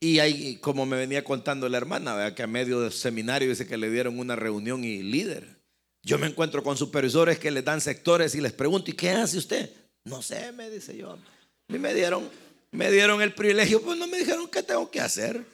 [0.00, 3.76] Y ahí, como me venía contando la hermana, que a medio del seminario dice que
[3.76, 5.58] le dieron una reunión y líder.
[6.04, 9.38] Yo me encuentro con supervisores que les dan sectores y les pregunto, ¿y qué hace
[9.38, 9.70] usted?
[10.04, 11.18] No sé, me dice yo.
[11.66, 12.30] Mí me dieron,
[12.70, 15.44] me dieron el privilegio, pues no me dijeron qué tengo que hacer.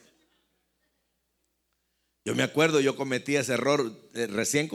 [2.27, 4.71] Yo me acuerdo, yo cometí ese error, eh, recién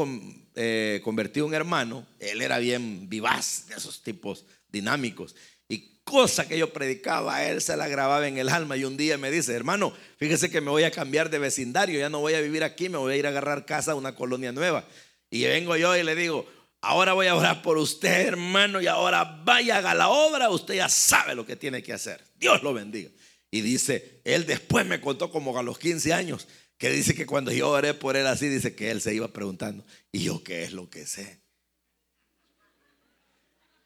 [0.53, 5.35] eh, convertí un hermano, él era bien vivaz, de esos tipos dinámicos,
[5.67, 9.17] y cosa que yo predicaba, él se la grababa en el alma, y un día
[9.17, 12.41] me dice, hermano, fíjese que me voy a cambiar de vecindario, ya no voy a
[12.41, 14.87] vivir aquí, me voy a ir a agarrar casa a una colonia nueva.
[15.31, 16.47] Y vengo yo y le digo,
[16.81, 20.87] ahora voy a orar por usted, hermano, y ahora vaya, haga la obra, usted ya
[20.89, 22.23] sabe lo que tiene que hacer.
[22.39, 23.09] Dios lo bendiga.
[23.49, 26.47] Y dice, él después me contó como a los 15 años,
[26.79, 29.85] que dice que cuando yo oré por él así, dice que él se iba preguntando,
[30.13, 31.41] ¿y yo qué es lo que sé?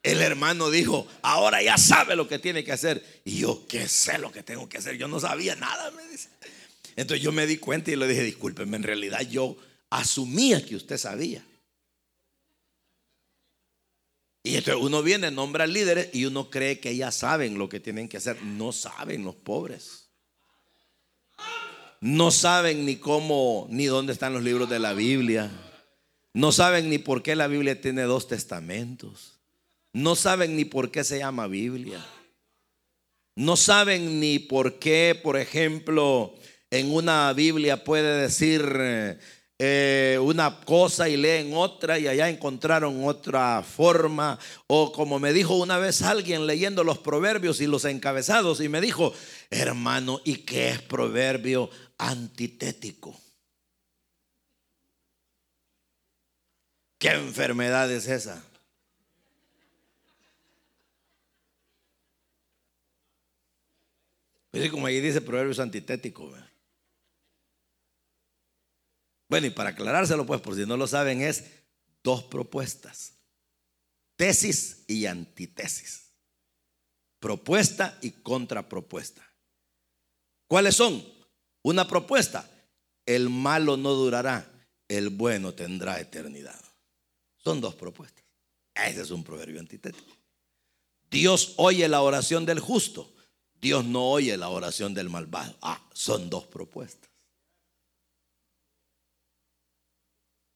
[0.03, 3.03] El hermano dijo, ahora ya sabe lo que tiene que hacer.
[3.25, 4.95] Y yo, ¿qué sé lo que tengo que hacer?
[4.97, 6.29] Yo no sabía nada, me dice.
[6.95, 9.57] Entonces yo me di cuenta y le dije, discúlpeme, en realidad yo
[9.89, 11.43] asumía que usted sabía.
[14.43, 18.07] Y entonces uno viene, nombra líderes y uno cree que ya saben lo que tienen
[18.07, 18.39] que hacer.
[18.43, 20.02] No saben los pobres.
[22.03, 25.49] No saben ni cómo, ni dónde están los libros de la Biblia.
[26.33, 29.39] No saben ni por qué la Biblia tiene dos testamentos.
[29.93, 32.05] No saben ni por qué se llama Biblia.
[33.37, 36.35] No saben ni por qué, por ejemplo,
[36.71, 38.65] en una Biblia puede decir
[39.59, 44.37] eh, una cosa y leen otra y allá encontraron otra forma.
[44.67, 48.81] O como me dijo una vez alguien leyendo los proverbios y los encabezados y me
[48.81, 49.13] dijo,
[49.49, 51.69] hermano, ¿y qué es proverbio
[52.09, 53.19] antitético?
[56.97, 58.43] ¿Qué enfermedad es esa?
[64.51, 66.31] Pues como ahí dice proverbios antitético.
[69.27, 71.45] Bueno, y para aclarárselo, pues, por si no lo saben, es
[72.03, 73.13] dos propuestas.
[74.15, 76.11] Tesis y antitesis.
[77.19, 79.27] Propuesta y contrapropuesta.
[80.47, 81.22] ¿Cuáles son?
[81.63, 82.49] Una propuesta.
[83.05, 84.49] El malo no durará,
[84.87, 86.59] el bueno tendrá eternidad.
[87.35, 88.23] Son dos propuestas.
[88.73, 90.15] Ese es un proverbio antitético.
[91.11, 93.13] Dios oye la oración del justo.
[93.59, 95.55] Dios no oye la oración del malvado.
[95.61, 97.09] Ah, son dos propuestas.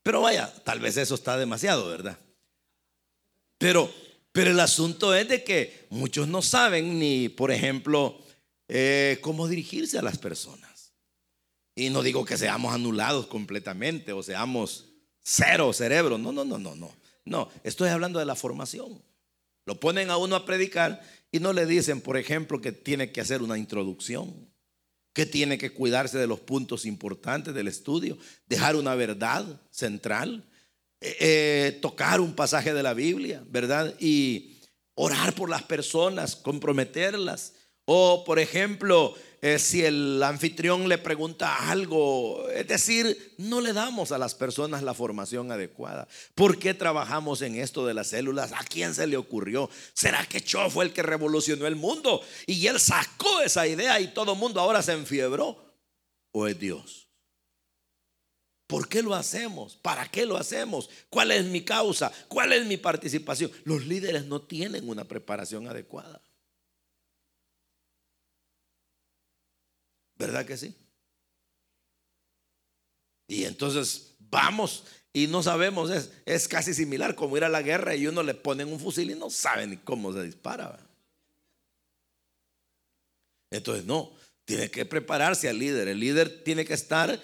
[0.03, 2.17] Pero vaya, tal vez eso está demasiado, ¿verdad?
[3.57, 3.93] Pero,
[4.31, 8.17] pero el asunto es de que muchos no saben ni, por ejemplo,
[8.67, 10.66] eh, cómo dirigirse a las personas.
[11.77, 14.85] Y no digo que seamos anulados completamente o seamos
[15.21, 16.17] cero cerebro.
[16.17, 16.91] No, no, no, no, no.
[17.23, 18.99] No, estoy hablando de la formación.
[19.63, 20.99] Lo ponen a uno a predicar
[21.31, 24.49] y no le dicen, por ejemplo, que tiene que hacer una introducción
[25.13, 30.47] que tiene que cuidarse de los puntos importantes del estudio, dejar una verdad central,
[30.99, 33.95] eh, eh, tocar un pasaje de la Biblia, ¿verdad?
[33.99, 34.59] Y
[34.95, 37.53] orar por las personas, comprometerlas.
[37.85, 39.15] O, por ejemplo,
[39.53, 44.83] eh, si el anfitrión le pregunta algo, es decir, no le damos a las personas
[44.83, 46.07] la formación adecuada.
[46.35, 48.51] ¿Por qué trabajamos en esto de las células?
[48.51, 49.69] ¿A quién se le ocurrió?
[49.93, 52.21] ¿Será que Cho fue el que revolucionó el mundo?
[52.45, 55.73] Y él sacó esa idea y todo el mundo ahora se enfiebró.
[56.31, 57.07] ¿O es Dios?
[58.67, 59.77] ¿Por qué lo hacemos?
[59.77, 60.89] ¿Para qué lo hacemos?
[61.09, 62.11] ¿Cuál es mi causa?
[62.27, 63.49] ¿Cuál es mi participación?
[63.63, 66.21] Los líderes no tienen una preparación adecuada.
[70.17, 70.75] ¿Verdad que sí?
[73.27, 77.95] Y entonces vamos y no sabemos, es, es casi similar como ir a la guerra
[77.95, 80.79] y uno le ponen un fusil y no sabe ni cómo se dispara.
[83.49, 84.11] Entonces no,
[84.45, 85.87] tiene que prepararse al líder.
[85.87, 87.19] El líder tiene que estar,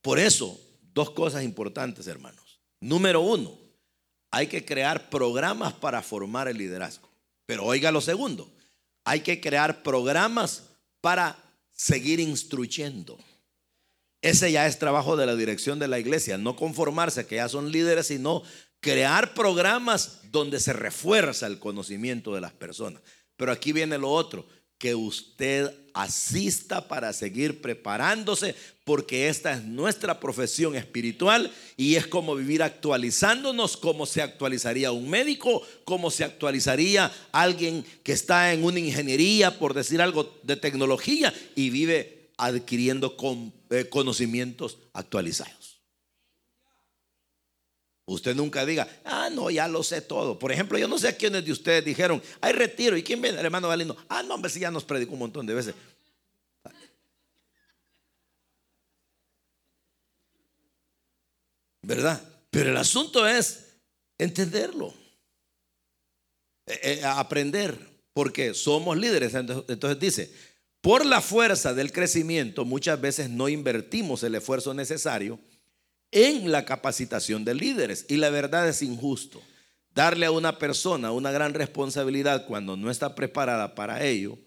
[0.00, 0.60] por eso,
[0.92, 2.60] dos cosas importantes, hermanos.
[2.80, 3.56] Número uno,
[4.30, 7.08] hay que crear programas para formar el liderazgo.
[7.46, 8.50] Pero oiga lo segundo,
[9.04, 10.64] hay que crear programas
[11.00, 11.41] para
[11.72, 13.18] seguir instruyendo.
[14.20, 17.72] Ese ya es trabajo de la dirección de la iglesia, no conformarse que ya son
[17.72, 18.42] líderes, sino
[18.80, 23.02] crear programas donde se refuerza el conocimiento de las personas.
[23.36, 24.46] Pero aquí viene lo otro,
[24.82, 32.34] que usted asista para seguir preparándose, porque esta es nuestra profesión espiritual y es como
[32.34, 38.80] vivir actualizándonos, como se actualizaría un médico, como se actualizaría alguien que está en una
[38.80, 43.16] ingeniería, por decir algo de tecnología, y vive adquiriendo
[43.70, 45.61] eh, conocimientos actualizados.
[48.12, 50.38] Usted nunca diga, ah, no, ya lo sé todo.
[50.38, 52.96] Por ejemplo, yo no sé quiénes de ustedes dijeron, hay retiro.
[52.96, 53.38] ¿Y quién viene?
[53.38, 53.96] El hermano Galindo.
[54.08, 55.74] Ah, no, hombre, si ya nos predicó un montón de veces.
[61.82, 62.22] ¿Verdad?
[62.50, 63.72] Pero el asunto es
[64.18, 64.94] entenderlo,
[66.66, 67.76] eh, eh, aprender,
[68.12, 69.34] porque somos líderes.
[69.34, 70.32] Entonces dice,
[70.80, 75.40] por la fuerza del crecimiento muchas veces no invertimos el esfuerzo necesario
[76.12, 78.06] en la capacitación de líderes.
[78.08, 79.42] Y la verdad es injusto.
[79.94, 84.38] Darle a una persona una gran responsabilidad cuando no está preparada para ello.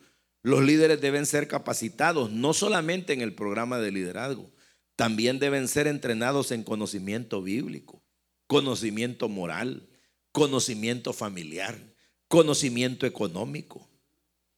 [0.41, 4.51] Los líderes deben ser capacitados no solamente en el programa de liderazgo,
[4.95, 8.03] también deben ser entrenados en conocimiento bíblico,
[8.47, 9.89] conocimiento moral,
[10.31, 11.77] conocimiento familiar,
[12.27, 13.89] conocimiento económico.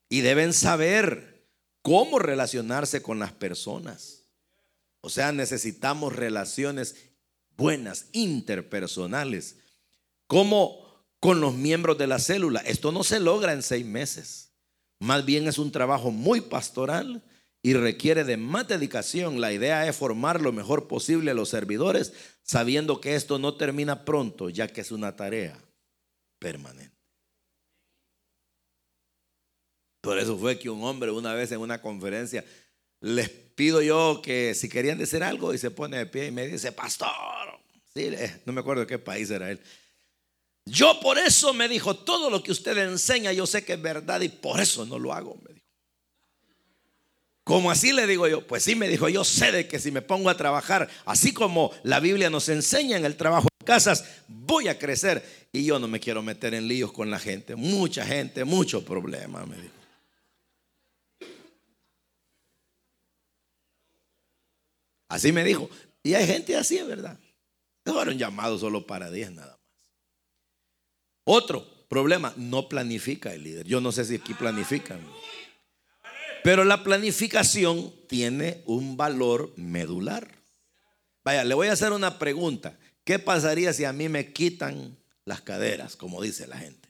[0.09, 1.47] Y deben saber
[1.81, 4.26] cómo relacionarse con las personas.
[5.07, 6.97] O sea, necesitamos relaciones
[7.55, 9.55] buenas, interpersonales,
[10.27, 10.85] como
[11.21, 12.59] con los miembros de la célula.
[12.59, 14.51] Esto no se logra en seis meses.
[14.99, 17.23] Más bien es un trabajo muy pastoral
[17.61, 19.39] y requiere de más dedicación.
[19.39, 22.11] La idea es formar lo mejor posible a los servidores,
[22.43, 25.57] sabiendo que esto no termina pronto, ya que es una tarea
[26.37, 26.97] permanente.
[30.01, 32.43] Por eso fue que un hombre una vez en una conferencia
[33.01, 36.47] les pido yo que si querían decir algo y se pone de pie y me
[36.47, 37.09] dice, pastor,
[37.93, 38.09] sí,
[38.45, 39.59] no me acuerdo de qué país era él.
[40.65, 44.21] Yo por eso me dijo, todo lo que usted enseña yo sé que es verdad
[44.21, 45.65] y por eso no lo hago, me dijo.
[47.47, 50.01] Como así le digo yo, pues sí me dijo, yo sé de que si me
[50.01, 54.67] pongo a trabajar, así como la Biblia nos enseña en el trabajo en casas, voy
[54.67, 55.47] a crecer.
[55.53, 57.55] Y yo no me quiero meter en líos con la gente.
[57.55, 59.76] Mucha gente, muchos problemas, me dijo.
[65.07, 65.69] Así me dijo.
[66.03, 67.19] Y hay gente así, ¿verdad?
[67.85, 69.57] No fueron llamados solo para 10 nada más.
[71.23, 73.65] Otro problema, no planifica el líder.
[73.65, 74.99] Yo no sé si aquí planifican.
[76.43, 80.29] Pero la planificación tiene un valor medular.
[81.23, 82.77] Vaya, le voy a hacer una pregunta.
[83.03, 86.87] ¿Qué pasaría si a mí me quitan las caderas, como dice la gente?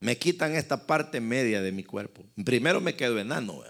[0.00, 2.24] Me quitan esta parte media de mi cuerpo.
[2.44, 3.62] Primero me quedo enano.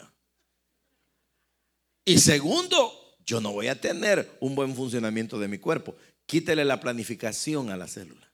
[2.05, 5.95] Y segundo, yo no voy a tener un buen funcionamiento de mi cuerpo.
[6.24, 8.33] Quítele la planificación a la célula.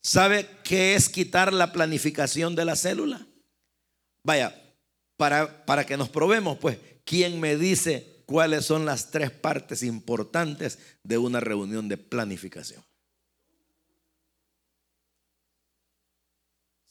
[0.00, 3.26] ¿Sabe qué es quitar la planificación de la célula?
[4.24, 4.56] Vaya,
[5.16, 11.18] para, que nos probemos, pues, ¿quién me dice cuáles son las tres partes importantes de
[11.18, 12.84] una reunión de planificación?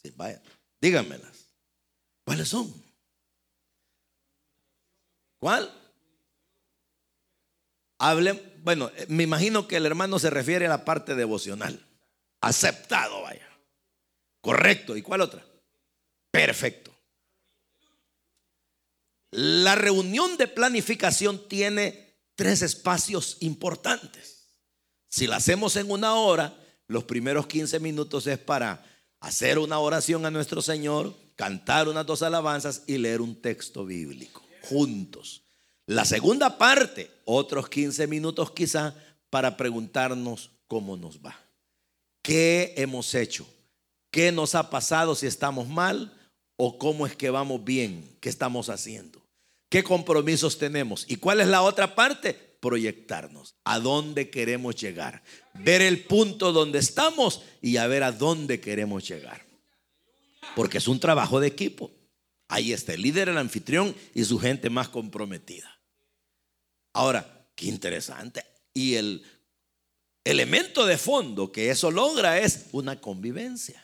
[0.04, 0.42] Sí, vaya,
[0.82, 1.48] díganmelas.
[2.26, 2.74] ¿Cuáles son?
[5.40, 5.81] ¿Cuál?
[8.64, 11.80] Bueno, me imagino que el hermano se refiere a la parte devocional.
[12.42, 13.48] Aceptado, vaya.
[14.42, 14.98] Correcto.
[14.98, 15.46] ¿Y cuál otra?
[16.32, 16.92] Perfecto.
[19.32, 24.48] La reunión de planificación tiene tres espacios importantes.
[25.08, 28.84] Si la hacemos en una hora, los primeros 15 minutos es para
[29.20, 34.42] hacer una oración a nuestro Señor, cantar unas dos alabanzas y leer un texto bíblico
[34.62, 35.41] juntos.
[35.92, 38.96] La segunda parte, otros 15 minutos quizá,
[39.30, 41.38] para preguntarnos cómo nos va.
[42.22, 43.46] ¿Qué hemos hecho?
[44.10, 46.18] ¿Qué nos ha pasado si estamos mal?
[46.56, 48.10] ¿O cómo es que vamos bien?
[48.22, 49.22] ¿Qué estamos haciendo?
[49.68, 51.04] ¿Qué compromisos tenemos?
[51.10, 52.36] ¿Y cuál es la otra parte?
[52.62, 53.56] Proyectarnos.
[53.66, 55.22] ¿A dónde queremos llegar?
[55.56, 59.46] Ver el punto donde estamos y a ver a dónde queremos llegar.
[60.56, 61.92] Porque es un trabajo de equipo.
[62.48, 65.71] Ahí está el líder, el anfitrión y su gente más comprometida.
[66.94, 68.46] Ahora, qué interesante.
[68.74, 69.24] Y el
[70.24, 73.84] elemento de fondo que eso logra es una convivencia.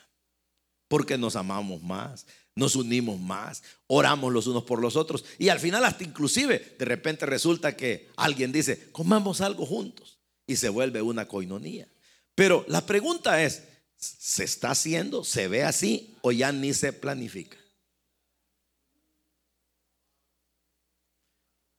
[0.88, 5.60] Porque nos amamos más, nos unimos más, oramos los unos por los otros y al
[5.60, 11.02] final hasta inclusive de repente resulta que alguien dice, comamos algo juntos y se vuelve
[11.02, 11.88] una coinonía.
[12.36, 13.64] Pero la pregunta es,
[13.98, 15.24] ¿se está haciendo?
[15.24, 17.58] ¿Se ve así o ya ni se planifica?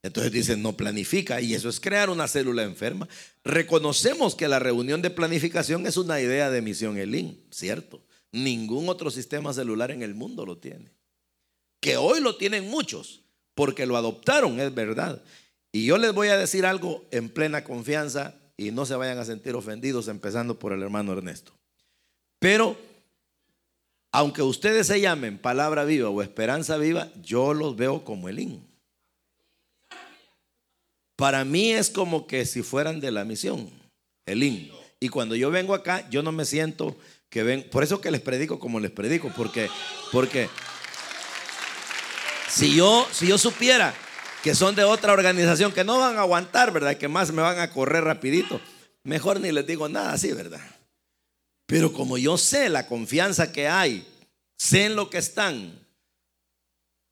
[0.02, 3.08] Entonces dicen, no planifica y eso es crear una célula enferma.
[3.44, 8.00] Reconocemos que la reunión de planificación es una idea de misión Elín, ¿cierto?
[8.30, 10.92] Ningún otro sistema celular en el mundo lo tiene.
[11.80, 13.22] Que hoy lo tienen muchos,
[13.54, 15.22] porque lo adoptaron, es verdad.
[15.72, 19.24] Y yo les voy a decir algo en plena confianza y no se vayan a
[19.24, 21.52] sentir ofendidos, empezando por el hermano Ernesto.
[22.38, 22.76] Pero,
[24.12, 28.67] aunque ustedes se llamen palabra viva o esperanza viva, yo los veo como el IN.
[31.18, 33.68] Para mí es como que si fueran de la misión,
[34.24, 34.70] el IN.
[35.00, 36.96] Y cuando yo vengo acá, yo no me siento
[37.28, 39.68] que ven, por eso que les predico como les predico, porque,
[40.12, 40.48] porque
[42.48, 43.92] si yo, si yo supiera
[44.44, 46.96] que son de otra organización que no van a aguantar, ¿verdad?
[46.96, 48.60] Que más me van a correr rapidito,
[49.02, 50.62] mejor ni les digo nada así, ¿verdad?
[51.66, 54.06] Pero como yo sé la confianza que hay,
[54.56, 55.84] sé en lo que están,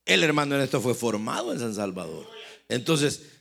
[0.04, 2.28] el hermano en esto fue formado en San Salvador.
[2.68, 3.35] Entonces,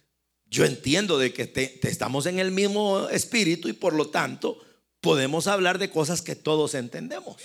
[0.55, 4.57] yo entiendo de que estamos en el mismo espíritu y por lo tanto
[5.01, 7.35] podemos hablar de cosas que todos entendemos.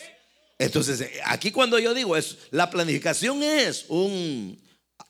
[0.60, 4.62] Entonces, aquí cuando yo digo es la planificación es un,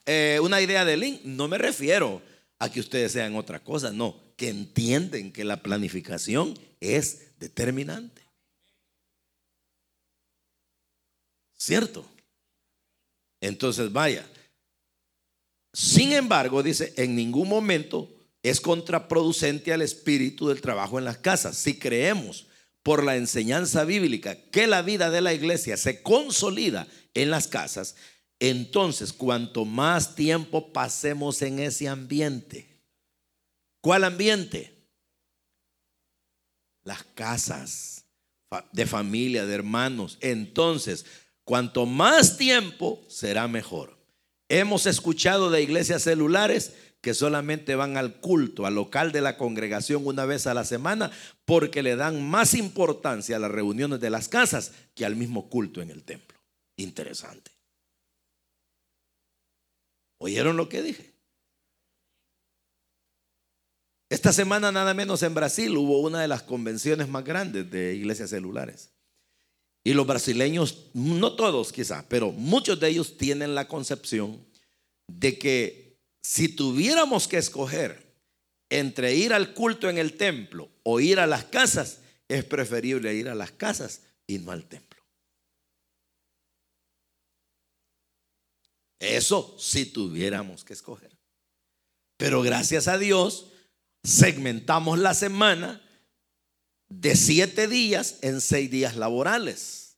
[0.06, 2.22] eh, una idea de link, no me refiero
[2.58, 8.22] a que ustedes sean otra cosa, no, que entienden que la planificación es determinante.
[11.58, 12.06] ¿Cierto?
[13.42, 14.26] Entonces, vaya.
[15.72, 18.12] Sin embargo, dice, en ningún momento
[18.42, 21.56] es contraproducente al espíritu del trabajo en las casas.
[21.56, 22.46] Si creemos
[22.82, 27.96] por la enseñanza bíblica que la vida de la iglesia se consolida en las casas,
[28.38, 32.80] entonces cuanto más tiempo pasemos en ese ambiente,
[33.80, 34.74] ¿cuál ambiente?
[36.82, 38.06] Las casas
[38.72, 40.16] de familia, de hermanos.
[40.20, 41.04] Entonces,
[41.44, 43.99] cuanto más tiempo será mejor.
[44.52, 50.04] Hemos escuchado de iglesias celulares que solamente van al culto, al local de la congregación
[50.04, 51.12] una vez a la semana,
[51.44, 55.80] porque le dan más importancia a las reuniones de las casas que al mismo culto
[55.80, 56.36] en el templo.
[56.76, 57.52] Interesante.
[60.18, 61.14] ¿Oyeron lo que dije?
[64.08, 68.30] Esta semana nada menos en Brasil hubo una de las convenciones más grandes de iglesias
[68.30, 68.90] celulares.
[69.90, 74.40] Y los brasileños, no todos quizá, pero muchos de ellos tienen la concepción
[75.08, 78.14] de que si tuviéramos que escoger
[78.68, 83.28] entre ir al culto en el templo o ir a las casas, es preferible ir
[83.28, 85.02] a las casas y no al templo.
[89.00, 91.18] Eso si tuviéramos que escoger.
[92.16, 93.50] Pero gracias a Dios,
[94.04, 95.82] segmentamos la semana
[96.90, 99.96] de siete días en seis días laborales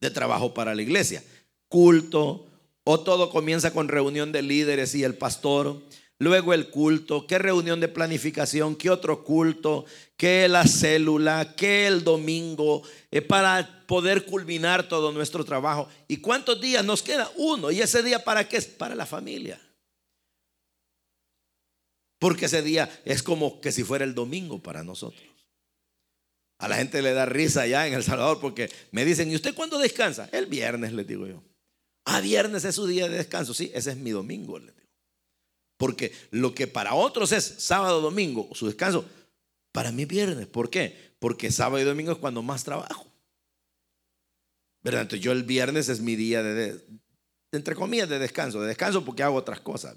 [0.00, 1.22] de trabajo para la iglesia.
[1.68, 2.46] Culto,
[2.84, 5.82] o todo comienza con reunión de líderes y el pastor,
[6.18, 9.84] luego el culto, qué reunión de planificación, qué otro culto,
[10.16, 15.88] qué la célula, qué el domingo, eh, para poder culminar todo nuestro trabajo.
[16.08, 17.30] ¿Y cuántos días nos queda?
[17.36, 17.70] Uno.
[17.70, 18.60] ¿Y ese día para qué?
[18.62, 19.60] Para la familia.
[22.18, 25.31] Porque ese día es como que si fuera el domingo para nosotros.
[26.62, 29.52] A la gente le da risa allá en El Salvador porque me dicen, ¿y usted
[29.52, 30.28] cuándo descansa?
[30.30, 31.42] El viernes, les digo yo.
[32.04, 33.52] Ah, viernes es su día de descanso.
[33.52, 34.88] Sí, ese es mi domingo, les digo.
[35.76, 39.04] Porque lo que para otros es sábado, domingo, su descanso,
[39.72, 40.46] para mí viernes.
[40.46, 41.16] ¿Por qué?
[41.18, 43.10] Porque sábado y domingo es cuando más trabajo.
[44.84, 45.02] ¿Verdad?
[45.02, 46.80] Entonces yo el viernes es mi día de,
[47.50, 48.60] entre comillas, de descanso.
[48.60, 49.96] De descanso porque hago otras cosas.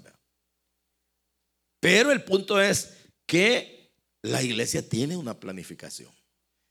[1.78, 3.92] Pero el punto es que
[4.22, 6.15] la iglesia tiene una planificación.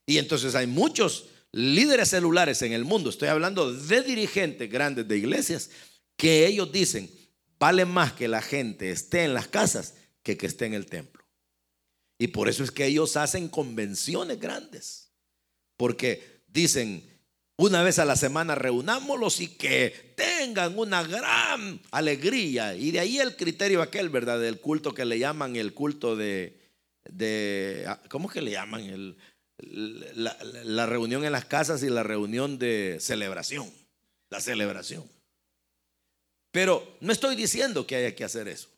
[0.05, 5.17] Y entonces hay muchos líderes celulares en el mundo, estoy hablando de dirigentes grandes de
[5.17, 5.69] iglesias,
[6.17, 7.09] que ellos dicen,
[7.57, 11.25] vale más que la gente esté en las casas que que esté en el templo.
[12.17, 15.11] Y por eso es que ellos hacen convenciones grandes.
[15.77, 17.03] Porque dicen,
[17.57, 22.75] una vez a la semana reunámoslos y que tengan una gran alegría.
[22.75, 24.39] Y de ahí el criterio aquel, ¿verdad?
[24.39, 26.59] Del culto que le llaman el culto de,
[27.09, 28.81] de ah, ¿cómo que le llaman?
[28.81, 29.17] El,
[29.57, 33.71] la, reunión en las casas y la reunión de celebración.
[34.29, 35.03] La celebración.
[36.51, 38.69] Pero no estoy diciendo que haya que hacer eso.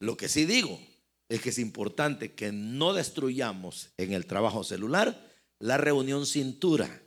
[0.00, 0.80] Lo que sí digo
[1.28, 7.02] es que es importante que no destruyamos en el trabajo celular la reunión cintura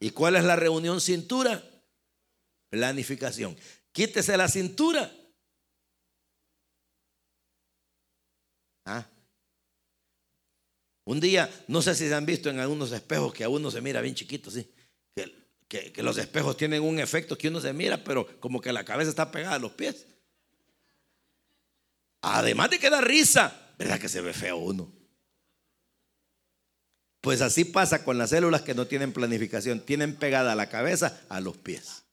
[0.00, 1.62] ¿Y cuál es la reunión cintura?
[2.70, 3.56] Planificación.
[3.92, 5.12] Quítese la cintura.
[8.86, 9.06] ¿Ah?
[11.04, 13.80] Un día, no sé si se han visto en algunos espejos que a uno se
[13.80, 14.70] mira bien chiquito, sí.
[15.68, 19.08] Que, los espejos tienen un efecto que uno se mira, pero como que la cabeza
[19.08, 20.06] está pegada a los pies.
[22.22, 24.92] Además de que da risa, ¿verdad que se ve feo uno?
[27.20, 31.40] Pues así pasa con las células que no tienen planificación, tienen pegada la cabeza a
[31.40, 32.04] los pies.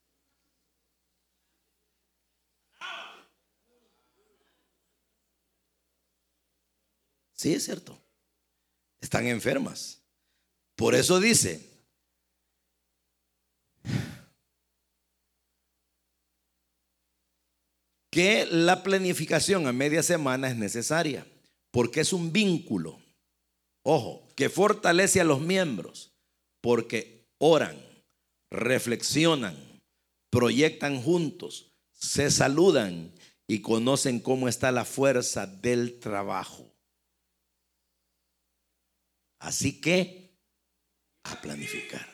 [7.32, 8.07] Sí, es cierto.
[9.00, 10.02] Están enfermas.
[10.76, 11.66] Por eso dice,
[18.10, 21.26] que la planificación a media semana es necesaria,
[21.70, 22.98] porque es un vínculo
[23.90, 26.12] Ojo, que fortalece a los miembros
[26.60, 27.78] porque oran,
[28.50, 29.56] reflexionan,
[30.30, 33.10] proyectan juntos, se saludan
[33.46, 36.70] y conocen cómo está la fuerza del trabajo.
[39.38, 40.36] Así que,
[41.24, 42.06] a planificar.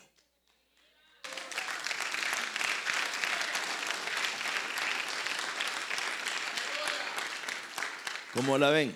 [8.34, 8.94] ¿Cómo la ven?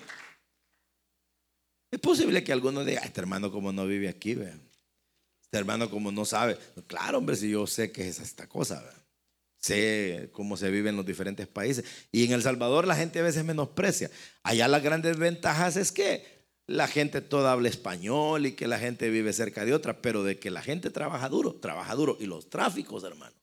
[1.91, 4.53] Es posible que alguno diga, este hermano como no vive aquí, ve.
[5.41, 6.57] Este hermano como no sabe.
[6.87, 8.83] Claro, hombre, si yo sé que es esta cosa,
[9.57, 11.85] sé cómo se vive en los diferentes países.
[12.11, 14.11] Y en El Salvador la gente a veces menosprecia.
[14.43, 16.38] Allá las grandes ventajas es que
[16.69, 20.39] la gente toda habla español y que la gente vive cerca de otra, pero de
[20.39, 22.17] que la gente trabaja duro, trabaja duro.
[22.19, 23.35] Y los tráficos, hermano.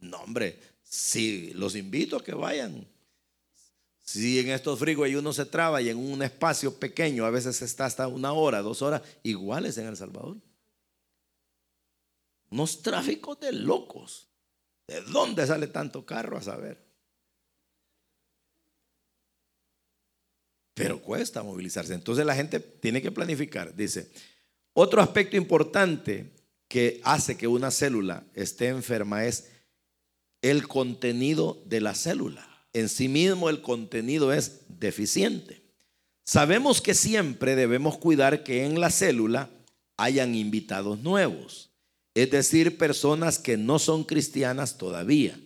[0.00, 2.86] No, hombre, sí, los invito a que vayan
[4.08, 7.84] si en estos y uno se traba y en un espacio pequeño a veces está
[7.84, 10.38] hasta una hora, dos horas, iguales en El Salvador.
[12.50, 14.28] Unos tráficos de locos.
[14.86, 16.87] ¿De dónde sale tanto carro a saber?
[20.78, 21.94] Pero cuesta movilizarse.
[21.94, 23.74] Entonces la gente tiene que planificar.
[23.74, 24.10] Dice,
[24.72, 26.32] otro aspecto importante
[26.68, 29.48] que hace que una célula esté enferma es
[30.40, 35.62] el contenido de la célula en sí mismo el contenido es deficiente.
[36.24, 39.50] Sabemos que siempre debemos cuidar que en la célula
[39.96, 41.70] hayan invitados nuevos,
[42.14, 45.38] es decir, personas que no son cristianas todavía.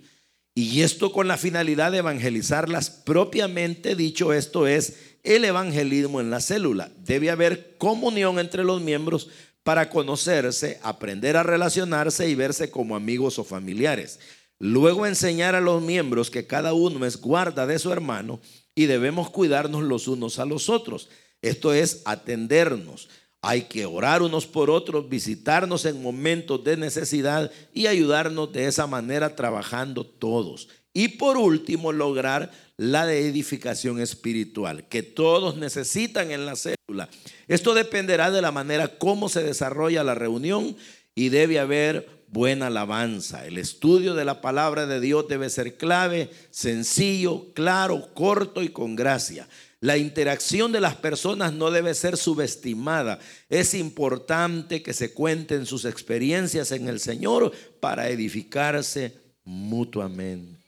[0.55, 6.41] Y esto con la finalidad de evangelizarlas propiamente dicho, esto es el evangelismo en la
[6.41, 6.91] célula.
[6.99, 9.29] Debe haber comunión entre los miembros
[9.63, 14.19] para conocerse, aprender a relacionarse y verse como amigos o familiares.
[14.59, 18.41] Luego enseñar a los miembros que cada uno es guarda de su hermano
[18.75, 21.09] y debemos cuidarnos los unos a los otros.
[21.43, 23.09] Esto es atendernos.
[23.41, 28.87] Hay que orar unos por otros, visitarnos en momentos de necesidad y ayudarnos de esa
[28.87, 30.69] manera trabajando todos.
[30.95, 37.09] Y por último, lograr la edificación espiritual que todos necesitan en la célula.
[37.49, 40.77] Esto dependerá de la manera como se desarrolla la reunión
[41.15, 43.47] y debe haber buena alabanza.
[43.47, 48.97] El estudio de la palabra de Dios debe ser clave, sencillo, claro, corto y con
[48.97, 49.49] gracia.
[49.81, 53.19] La interacción de las personas no debe ser subestimada.
[53.51, 59.15] Es importante que se cuenten sus experiencias en el Señor para edificarse
[59.45, 60.62] mutuamente.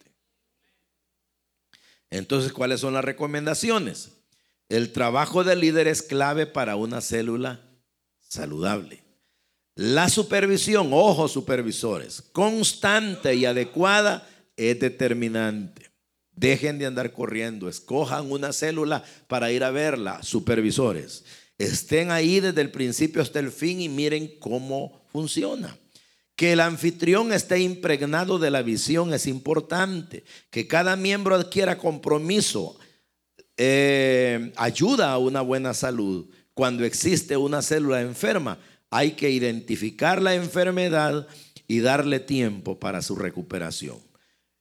[2.15, 4.11] Entonces, ¿cuáles son las recomendaciones?
[4.69, 7.61] El trabajo del líder es clave para una célula
[8.21, 9.03] saludable.
[9.75, 15.91] La supervisión, ojos supervisores, constante y adecuada es determinante.
[16.31, 21.25] Dejen de andar corriendo, escojan una célula para ir a verla, supervisores.
[21.59, 25.77] Estén ahí desde el principio hasta el fin y miren cómo funciona.
[26.37, 30.25] Que el anfitrión esté impregnado de la visión es importante.
[30.51, 32.79] Que cada miembro adquiera compromiso,
[33.57, 36.27] eh, ayuda a una buena salud.
[36.55, 38.59] Cuando existe una célula enferma,
[38.91, 41.27] hay que identificar la enfermedad
[41.67, 43.99] y darle tiempo para su recuperación.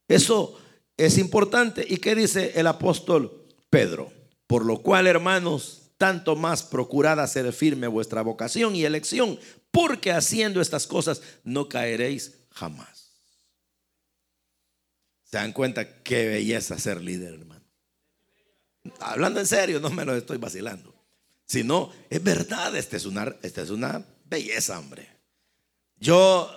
[0.08, 0.58] Eso
[0.98, 1.86] es importante.
[1.88, 4.12] ¿Y qué dice el apóstol Pedro?
[4.48, 9.40] Por lo cual, hermanos, tanto más procurad hacer firme vuestra vocación y elección,
[9.74, 13.10] porque haciendo estas cosas no caeréis jamás.
[15.24, 17.66] ¿Se dan cuenta qué belleza ser líder, hermano?
[19.00, 20.94] Hablando en serio, no me lo estoy vacilando.
[21.48, 25.10] Sino, es verdad, esta es una, es una belleza, hombre.
[25.98, 26.52] Yo,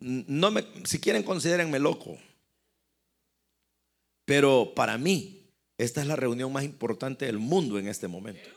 [0.00, 2.18] no me, si quieren, considérenme loco.
[4.26, 8.55] Pero para mí, esta es la reunión más importante del mundo en este momento.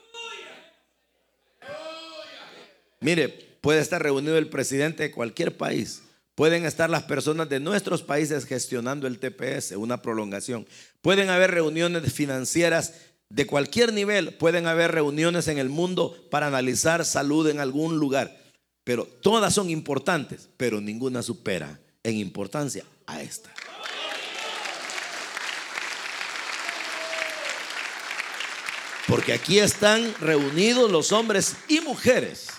[3.01, 3.29] Mire,
[3.61, 6.03] puede estar reunido el presidente de cualquier país.
[6.35, 10.65] Pueden estar las personas de nuestros países gestionando el TPS, una prolongación.
[11.01, 12.93] Pueden haber reuniones financieras
[13.29, 14.33] de cualquier nivel.
[14.35, 18.37] Pueden haber reuniones en el mundo para analizar salud en algún lugar.
[18.83, 23.53] Pero todas son importantes, pero ninguna supera en importancia a esta.
[29.07, 32.58] Porque aquí están reunidos los hombres y mujeres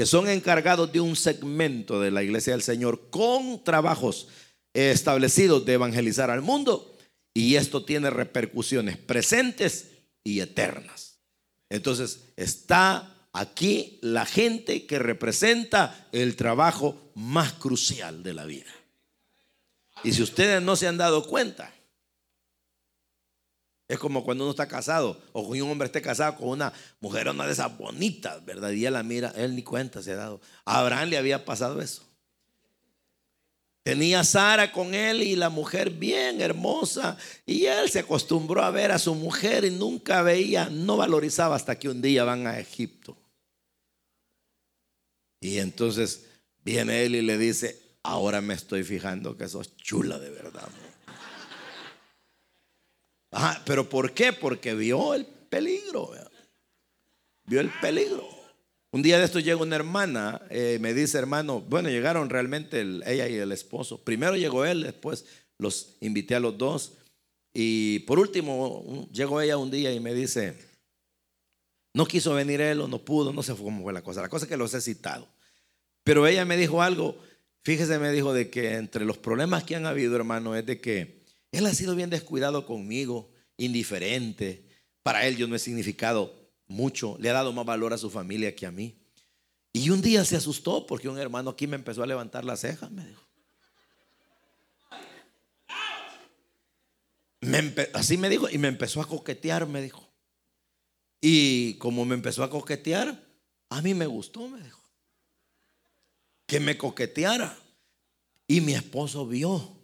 [0.00, 4.28] que son encargados de un segmento de la iglesia del Señor con trabajos
[4.72, 6.96] establecidos de evangelizar al mundo.
[7.34, 9.90] Y esto tiene repercusiones presentes
[10.24, 11.18] y eternas.
[11.68, 18.72] Entonces está aquí la gente que representa el trabajo más crucial de la vida.
[20.02, 21.74] Y si ustedes no se han dado cuenta,
[23.90, 27.44] es como cuando uno está casado o un hombre esté casado con una mujer, una
[27.44, 28.70] de esas bonitas, ¿verdad?
[28.70, 30.40] Y él la mira, él ni cuenta se ha dado.
[30.64, 32.04] A Abraham le había pasado eso.
[33.82, 37.16] Tenía Sara con él y la mujer bien hermosa.
[37.44, 41.76] Y él se acostumbró a ver a su mujer y nunca veía, no valorizaba hasta
[41.76, 43.16] que un día van a Egipto.
[45.40, 46.26] Y entonces
[46.62, 50.68] viene él y le dice, ahora me estoy fijando que sos chula de verdad
[53.64, 54.32] pero ¿por qué?
[54.32, 56.12] Porque vio el peligro.
[57.44, 58.28] Vio el peligro.
[58.92, 63.28] Un día de esto llega una hermana, eh, me dice, hermano, bueno, llegaron realmente ella
[63.28, 64.02] y el esposo.
[64.02, 65.26] Primero llegó él, después
[65.58, 66.94] los invité a los dos.
[67.54, 70.56] Y por último, llegó ella un día y me dice,
[71.94, 74.22] no quiso venir él o no pudo, no sé cómo fue la cosa.
[74.22, 75.28] La cosa es que los he citado.
[76.02, 77.16] Pero ella me dijo algo,
[77.62, 81.19] fíjese, me dijo de que entre los problemas que han habido, hermano, es de que
[81.52, 84.66] él ha sido bien descuidado conmigo, indiferente.
[85.02, 87.16] Para él yo no he significado mucho.
[87.18, 89.00] Le ha dado más valor a su familia que a mí.
[89.72, 92.90] Y un día se asustó porque un hermano aquí me empezó a levantar las cejas,
[92.90, 93.26] me dijo.
[97.94, 100.08] así me dijo, y me empezó a coquetear, me dijo.
[101.20, 103.24] Y como me empezó a coquetear,
[103.68, 104.80] a mí me gustó, me dijo.
[106.46, 107.56] Que me coqueteara.
[108.46, 109.79] Y mi esposo vio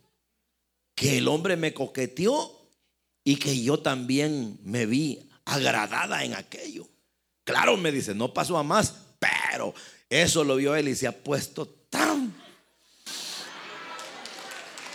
[0.97, 2.51] que el hombre me coqueteó
[3.23, 6.89] y que yo también me vi agradada en aquello.
[7.45, 9.75] Claro, me dice, no pasó a más, pero
[10.09, 12.35] eso lo vio él y se ha puesto tan...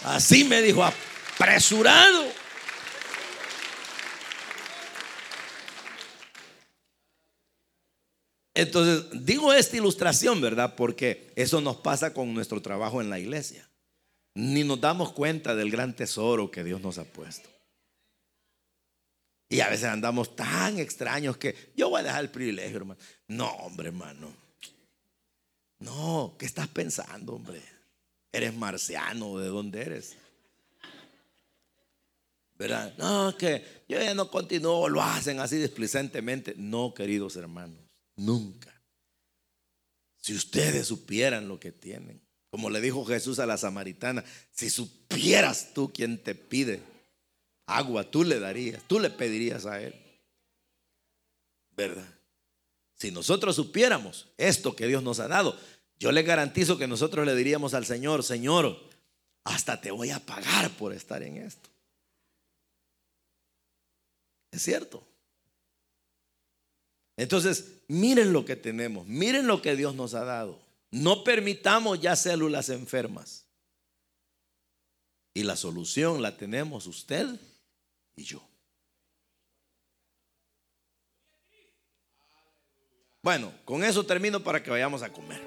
[0.03, 2.25] Así me dijo, apresurado.
[8.55, 10.75] Entonces, digo esta ilustración, ¿verdad?
[10.75, 13.70] Porque eso nos pasa con nuestro trabajo en la iglesia.
[14.33, 17.49] Ni nos damos cuenta del gran tesoro que Dios nos ha puesto.
[19.49, 22.99] Y a veces andamos tan extraños que yo voy a dejar el privilegio, hermano.
[23.27, 24.33] No, hombre, hermano.
[25.79, 27.61] No, ¿qué estás pensando, hombre?
[28.31, 29.37] ¿Eres marciano?
[29.39, 30.15] ¿De dónde eres?
[32.57, 32.93] ¿Verdad?
[32.97, 36.53] No, que yo ya no continúo, lo hacen así displicentemente.
[36.55, 37.79] No, queridos hermanos.
[38.15, 38.71] Nunca.
[40.17, 42.21] Si ustedes supieran lo que tienen,
[42.51, 46.83] como le dijo Jesús a la samaritana, si supieras tú quien te pide
[47.65, 49.95] agua, tú le darías, tú le pedirías a él.
[51.71, 52.13] ¿Verdad?
[52.95, 55.57] Si nosotros supiéramos esto que Dios nos ha dado,
[55.97, 58.77] yo le garantizo que nosotros le diríamos al Señor, Señor,
[59.45, 61.69] hasta te voy a pagar por estar en esto.
[64.51, 65.07] Es cierto.
[67.15, 70.70] Entonces, miren lo que tenemos, miren lo que Dios nos ha dado.
[70.91, 73.47] No permitamos ya células enfermas.
[75.33, 77.27] Y la solución la tenemos usted
[78.17, 78.45] y yo.
[83.23, 85.41] Bueno, con eso termino para que vayamos a comer.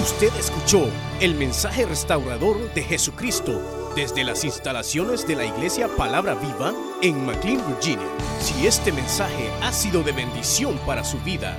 [0.00, 0.88] Usted escuchó
[1.20, 6.72] el mensaje restaurador de Jesucristo desde las instalaciones de la iglesia Palabra Viva
[7.02, 8.08] en McLean, Virginia.
[8.40, 11.58] Si este mensaje ha sido de bendición para su vida